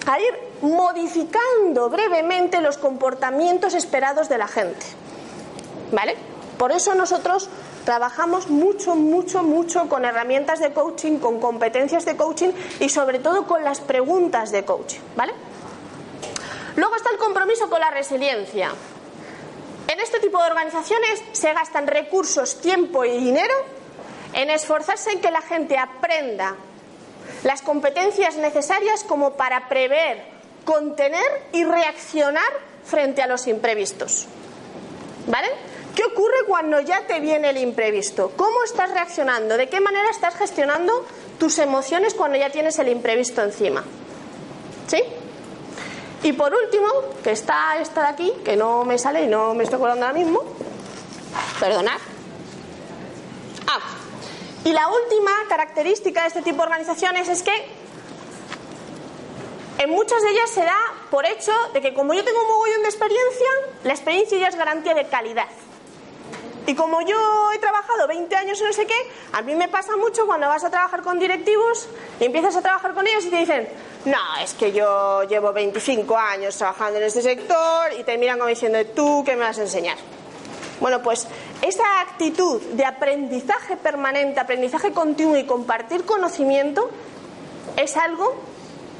a 0.06 0.20
ir 0.20 0.34
modificando 0.62 1.90
brevemente 1.90 2.62
los 2.62 2.78
comportamientos 2.78 3.74
esperados 3.74 4.30
de 4.30 4.38
la 4.38 4.48
gente. 4.48 4.86
¿Vale? 5.92 6.16
Por 6.58 6.72
eso 6.72 6.96
nosotros 6.96 7.50
trabajamos 7.84 8.50
mucho, 8.50 8.96
mucho, 8.96 9.44
mucho 9.44 9.88
con 9.90 10.06
herramientas 10.06 10.60
de 10.60 10.74
coaching, 10.74 11.20
con 11.20 11.40
competencias 11.40 12.06
de 12.06 12.16
coaching 12.16 12.50
y 12.80 12.90
sobre 12.90 13.20
todo 13.20 13.46
con 13.46 13.64
las 13.64 13.82
preguntas 13.82 14.52
de 14.52 14.64
coaching. 14.64 15.02
¿Vale? 15.16 15.34
Luego 16.76 16.96
está 16.96 17.10
el 17.12 17.18
compromiso 17.18 17.70
con 17.70 17.80
la 17.80 17.92
resiliencia. 17.92 18.72
En 19.88 20.00
este 20.00 20.20
tipo 20.20 20.42
de 20.42 20.50
organizaciones 20.50 21.24
se 21.32 21.54
gastan 21.54 21.88
recursos, 21.88 22.60
tiempo 22.60 23.06
y 23.06 23.18
dinero 23.18 23.54
en 24.36 24.50
esforzarse 24.50 25.12
en 25.12 25.22
que 25.22 25.32
la 25.32 25.42
gente 25.42 25.78
aprenda 25.78 26.56
las 27.44 27.62
competencias 27.62 28.36
necesarias 28.36 29.04
como 29.04 29.32
para 29.32 29.68
prever, 29.68 30.24
contener 30.66 31.26
y 31.54 31.64
reaccionar 31.64 32.44
frente 32.86 33.22
a 33.22 33.28
los 33.28 33.48
imprevistos. 33.48 34.28
¿Vale? 35.28 35.48
¿Qué 35.96 36.04
ocurre 36.04 36.46
cuando 36.48 36.82
ya 36.82 37.08
te 37.08 37.22
viene 37.22 37.50
el 37.50 37.58
imprevisto? 37.58 38.34
¿Cómo 38.36 38.64
estás 38.66 38.92
reaccionando? 38.92 39.58
¿De 39.58 39.70
qué 39.70 39.80
manera 39.80 40.10
estás 40.10 40.36
gestionando 40.36 41.06
tus 41.40 41.58
emociones 41.58 42.14
cuando 42.14 42.38
ya 42.38 42.50
tienes 42.50 42.78
el 42.78 42.90
imprevisto 42.90 43.42
encima? 43.42 43.84
¿Sí? 44.88 45.02
Y 46.24 46.34
por 46.34 46.54
último, 46.54 46.88
que 47.24 47.32
está 47.32 47.80
esta 47.80 48.02
de 48.02 48.08
aquí, 48.08 48.34
que 48.44 48.58
no 48.58 48.84
me 48.84 48.98
sale 48.98 49.24
y 49.24 49.28
no 49.28 49.54
me 49.54 49.64
estoy 49.64 49.78
acordando 49.78 50.06
ahora 50.08 50.18
mismo. 50.18 50.44
Perdonad. 51.60 52.15
Y 54.66 54.74
la 54.74 54.90
última 54.90 55.32
característica 55.48 56.24
de 56.24 56.28
este 56.28 56.42
tipo 56.42 56.58
de 56.58 56.64
organizaciones 56.64 57.30
es 57.30 57.44
que 57.44 57.54
en 59.78 59.92
muchas 59.92 60.24
de 60.24 60.32
ellas 60.32 60.50
se 60.50 60.62
da 60.62 60.78
por 61.12 61.24
hecho 61.24 61.52
de 61.72 61.82
que 61.82 61.94
como 61.94 62.16
yo 62.16 62.24
tengo 62.26 62.42
un 62.42 62.48
mogollón 62.48 62.82
de 62.82 62.88
experiencia, 62.88 63.48
la 63.84 63.94
experiencia 63.94 64.40
ya 64.40 64.48
es 64.48 64.56
garantía 64.56 64.96
de 64.96 65.06
calidad. 65.08 65.46
Y 66.66 66.74
como 66.74 67.00
yo 67.02 67.52
he 67.54 67.60
trabajado 67.60 68.08
20 68.08 68.36
años 68.36 68.60
en 68.60 68.66
no 68.66 68.74
sé 68.74 68.88
qué, 68.88 68.98
a 69.34 69.44
mí 69.44 69.54
me 69.54 69.68
pasa 69.68 69.96
mucho 69.98 70.26
cuando 70.26 70.48
vas 70.48 70.64
a 70.64 70.72
trabajar 70.72 71.04
con 71.04 71.20
directivos 71.20 71.88
y 72.20 72.26
empiezas 72.26 72.56
a 72.56 72.64
trabajar 72.64 72.96
con 72.96 73.06
ellos 73.06 73.24
y 73.24 73.30
te 73.30 73.36
dicen, 73.36 73.70
no, 74.06 74.18
es 74.42 74.56
que 74.56 74.72
yo 74.72 75.26
llevo 75.26 75.54
25 75.54 76.18
años 76.18 76.58
trabajando 76.58 76.98
en 76.98 77.04
este 77.04 77.22
sector 77.22 77.94
y 78.00 78.04
te 78.04 78.18
miran 78.18 78.40
como 78.40 78.50
diciendo, 78.50 78.84
¿tú 78.96 79.22
qué 79.24 79.36
me 79.36 79.44
vas 79.44 79.60
a 79.60 79.62
enseñar? 79.62 79.98
Bueno, 80.80 81.02
pues 81.02 81.28
esa 81.68 82.02
actitud 82.02 82.62
de 82.62 82.86
aprendizaje 82.86 83.76
permanente, 83.76 84.40
aprendizaje 84.40 84.92
continuo 84.92 85.38
y 85.38 85.46
compartir 85.46 86.06
conocimiento 86.06 86.90
es 87.76 87.98
algo 87.98 88.36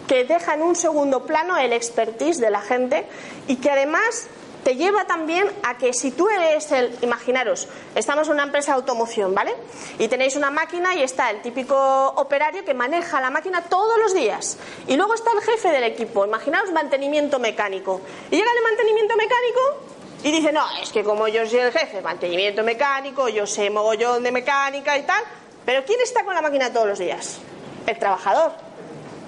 que 0.08 0.26
deja 0.26 0.56
en 0.56 0.64
un 0.64 0.76
segundo 0.76 1.26
plano 1.26 1.58
el 1.58 1.74
expertise 1.74 2.40
de 2.40 2.50
la 2.50 2.62
gente 2.62 3.06
y 3.48 3.58
que 3.58 3.70
además 3.70 4.28
te 4.64 4.76
lleva 4.76 5.06
también 5.06 5.48
a 5.62 5.78
que 5.78 5.94
si 5.94 6.10
tú 6.10 6.28
eres 6.28 6.72
el, 6.72 6.92
imaginaros, 7.04 7.68
estamos 7.94 8.28
en 8.28 8.34
una 8.34 8.44
empresa 8.44 8.72
de 8.72 8.78
automoción, 8.78 9.36
¿vale? 9.36 9.54
Y 10.00 10.08
tenéis 10.08 10.36
una 10.36 10.50
máquina 10.50 10.96
y 10.96 11.04
está 11.04 11.30
el 11.30 11.44
típico 11.44 11.76
operario 12.16 12.66
que 12.66 12.74
maneja 12.74 13.22
la 13.22 13.30
máquina 13.30 13.62
todos 13.62 14.00
los 14.00 14.16
días. 14.16 14.58
Y 14.88 14.98
luego 14.98 15.14
está 15.14 15.32
el 15.34 15.42
jefe 15.42 15.70
del 15.70 15.84
equipo, 15.84 16.26
imaginaros 16.26 16.72
mantenimiento 16.72 17.38
mecánico. 17.38 18.02
Y 18.32 18.38
llega 18.38 18.50
el 18.58 18.64
mantenimiento 18.64 19.16
mecánico 19.16 19.85
y 20.26 20.32
dice, 20.32 20.52
no, 20.52 20.66
es 20.82 20.92
que 20.92 21.04
como 21.04 21.28
yo 21.28 21.46
soy 21.46 21.60
el 21.60 21.72
jefe, 21.72 22.02
mantenimiento 22.02 22.64
mecánico, 22.64 23.30
yo 23.30 23.46
sé 23.46 23.70
mogollón 23.70 24.24
de 24.24 24.32
mecánica 24.32 24.98
y 24.98 25.04
tal, 25.04 25.24
pero 25.64 25.86
¿quién 25.86 26.02
está 26.02 26.26
con 26.26 26.34
la 26.34 26.42
máquina 26.42 26.74
todos 26.74 26.88
los 26.88 26.98
días? 26.98 27.38
El 27.86 28.00
trabajador. 28.00 28.52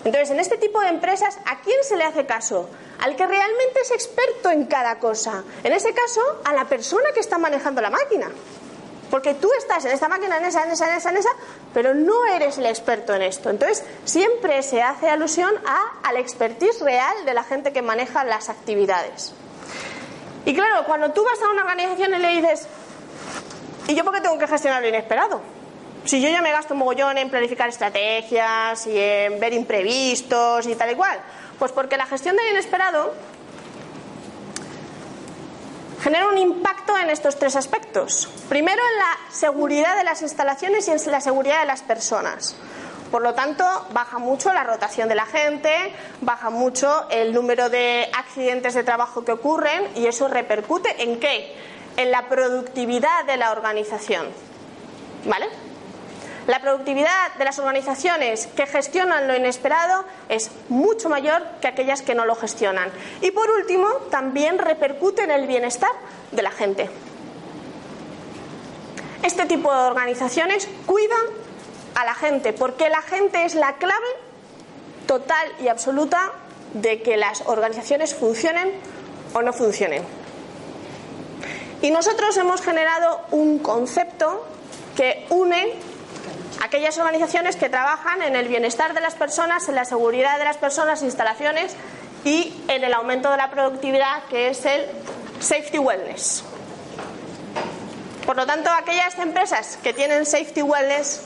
Entonces, 0.04 0.32
en 0.32 0.40
este 0.40 0.58
tipo 0.58 0.82
de 0.82 0.88
empresas, 0.88 1.38
¿a 1.46 1.60
quién 1.62 1.78
se 1.84 1.98
le 1.98 2.04
hace 2.04 2.26
caso? 2.26 2.68
al 3.00 3.16
que 3.16 3.28
realmente 3.28 3.82
es 3.82 3.92
experto 3.92 4.50
en 4.50 4.66
cada 4.66 4.98
cosa. 4.98 5.44
En 5.64 5.72
ese 5.72 5.94
caso, 5.94 6.22
a 6.44 6.54
la 6.54 6.66
persona 6.66 7.12
que 7.14 7.20
está 7.20 7.38
manejando 7.38 7.80
la 7.80 7.92
máquina. 7.92 8.32
Porque 9.12 9.36
tú 9.36 9.50
estás 9.58 9.86
en 9.86 9.92
esta 9.92 10.10
máquina, 10.10 10.38
en 10.38 10.46
esa, 10.46 10.64
en 10.64 10.72
esa, 10.72 10.90
en 10.90 10.98
esa, 10.98 11.10
en 11.12 11.18
esa, 11.18 11.30
pero 11.74 11.94
no 11.94 12.26
eres 12.26 12.58
el 12.58 12.66
experto 12.66 13.14
en 13.14 13.22
esto. 13.22 13.50
Entonces, 13.50 13.84
siempre 14.04 14.64
se 14.64 14.82
hace 14.82 15.10
alusión 15.10 15.54
a, 15.66 16.08
al 16.10 16.18
expertise 16.18 16.82
real 16.82 17.26
de 17.26 17.34
la 17.34 17.44
gente 17.44 17.72
que 17.72 17.82
maneja 17.82 18.24
las 18.24 18.50
actividades. 18.50 19.34
Y 20.48 20.54
claro, 20.54 20.86
cuando 20.86 21.12
tú 21.12 21.26
vas 21.26 21.42
a 21.42 21.50
una 21.50 21.64
organización 21.64 22.14
y 22.14 22.20
le 22.20 22.30
dices, 22.30 22.70
¿y 23.86 23.96
yo 23.96 24.06
por 24.06 24.14
qué 24.14 24.22
tengo 24.22 24.38
que 24.38 24.48
gestionar 24.48 24.82
lo 24.82 24.88
inesperado? 24.88 25.42
Si 26.06 26.22
yo 26.22 26.30
ya 26.30 26.42
me 26.42 26.54
gasto 26.54 26.74
un 26.74 26.80
mogollón 26.80 27.18
en 27.18 27.30
planificar 27.30 27.68
estrategias 27.68 28.88
y 28.88 28.98
en 28.98 29.42
ver 29.42 29.52
imprevistos 29.52 30.66
y 30.68 30.76
tal 30.76 30.92
y 30.92 30.96
cual, 30.96 31.20
pues 31.60 31.74
porque 31.74 31.98
la 31.98 32.06
gestión 32.06 32.38
del 32.38 32.48
inesperado 32.48 33.14
genera 36.02 36.30
un 36.30 36.38
impacto 36.38 36.98
en 36.98 37.10
estos 37.10 37.38
tres 37.38 37.58
aspectos. 37.58 38.30
Primero, 38.48 38.82
en 38.94 39.00
la 39.00 39.34
seguridad 39.34 39.98
de 39.98 40.06
las 40.06 40.22
instalaciones 40.22 40.88
y 40.88 40.92
en 40.92 41.12
la 41.12 41.20
seguridad 41.20 41.60
de 41.60 41.66
las 41.66 41.82
personas. 41.82 42.56
Por 43.12 43.22
lo 43.22 43.34
tanto, 43.34 43.63
baja 43.91 44.17
mucho 44.17 44.54
la 44.54 44.63
rotación 44.63 45.08
de 45.08 45.15
la 45.15 45.26
gente, 45.26 45.93
baja 46.22 46.50
mucho 46.50 47.08
el 47.10 47.34
número 47.34 47.70
de 47.70 48.10
accidentes 48.13 48.74
de 48.74 48.84
trabajo 48.84 49.24
que 49.24 49.32
ocurren 49.32 49.88
y 49.96 50.08
eso 50.08 50.28
repercute 50.28 51.04
en 51.04 51.20
qué? 51.20 51.56
En 51.96 52.12
la 52.12 52.28
productividad 52.28 53.26
de 53.26 53.38
la 53.38 53.52
organización. 53.52 54.28
¿Vale? 55.26 55.48
La 56.48 56.62
productividad 56.62 57.34
de 57.38 57.43
las 57.43 57.60
organizaciones 57.60 58.48
que 58.48 58.65
gestionan 58.67 59.28
lo 59.28 59.36
inesperado 59.36 60.06
es 60.30 60.50
mucho 60.70 61.10
mayor 61.10 61.43
que 61.62 61.67
aquellas 61.67 62.02
que 62.02 62.15
no 62.15 62.26
lo 62.26 62.36
gestionan. 62.36 62.89
Y 63.22 63.32
por 63.32 63.50
último, 63.50 63.88
también 64.10 64.58
repercute 64.58 65.24
en 65.24 65.32
el 65.32 65.46
bienestar 65.46 65.91
de 66.32 66.41
la 66.41 66.52
gente. 66.52 66.89
Este 69.24 69.46
tipo 69.46 69.74
de 69.74 69.80
organizaciones 69.80 70.70
cuidan 70.86 71.47
a 71.98 72.06
la 72.06 72.14
gente, 72.14 72.54
porque 72.54 72.90
la 72.90 73.02
gente 73.02 73.44
es 73.44 73.56
la 73.56 73.74
clave 73.78 74.06
total 75.08 75.52
y 75.60 75.68
absoluta 75.68 76.32
de 76.74 77.02
que 77.02 77.18
las 77.18 77.42
organizaciones 77.48 78.14
funcionen 78.14 78.72
o 79.34 79.42
no 79.42 79.52
funcionen. 79.52 80.04
Y 81.82 81.90
nosotros 81.90 82.38
hemos 82.38 82.62
generado 82.62 83.22
un 83.32 83.58
concepto 83.58 84.46
que 84.96 85.26
une 85.32 85.74
aquellas 86.64 87.00
organizaciones 87.00 87.56
que 87.56 87.68
trabajan 87.68 88.22
en 88.22 88.36
el 88.36 88.48
bienestar 88.48 88.94
de 88.94 89.02
las 89.02 89.16
personas, 89.16 89.68
en 89.68 89.74
la 89.74 89.86
seguridad 89.86 90.38
de 90.38 90.44
las 90.44 90.58
personas, 90.58 91.02
instalaciones 91.02 91.76
y 92.24 92.62
en 92.68 92.84
el 92.84 92.94
aumento 92.94 93.32
de 93.32 93.38
la 93.38 93.50
productividad, 93.50 94.24
que 94.30 94.50
es 94.50 94.64
el 94.66 94.86
safety 95.40 95.80
wellness. 95.80 96.44
Por 98.24 98.36
lo 98.36 98.46
tanto, 98.46 98.70
aquellas 98.70 99.18
empresas 99.18 99.80
que 99.82 99.94
tienen 99.94 100.28
safety 100.28 100.62
wellness 100.62 101.22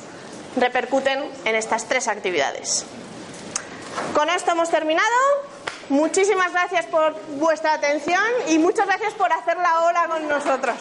repercuten 0.56 1.30
en 1.46 1.56
estas 1.56 1.86
tres 1.86 2.08
actividades. 2.08 2.86
Con 4.14 4.30
esto 4.30 4.52
hemos 4.52 4.70
terminado. 4.70 5.08
Muchísimas 5.90 6.52
gracias 6.54 6.86
por 6.86 7.16
vuestra 7.38 7.74
atención 7.74 8.24
y 8.48 8.58
muchas 8.60 8.88
gracias 8.88 9.14
por 9.14 9.32
hacer 9.34 9.58
la 9.58 10.08
con 10.08 10.28
nosotros. 10.28 10.78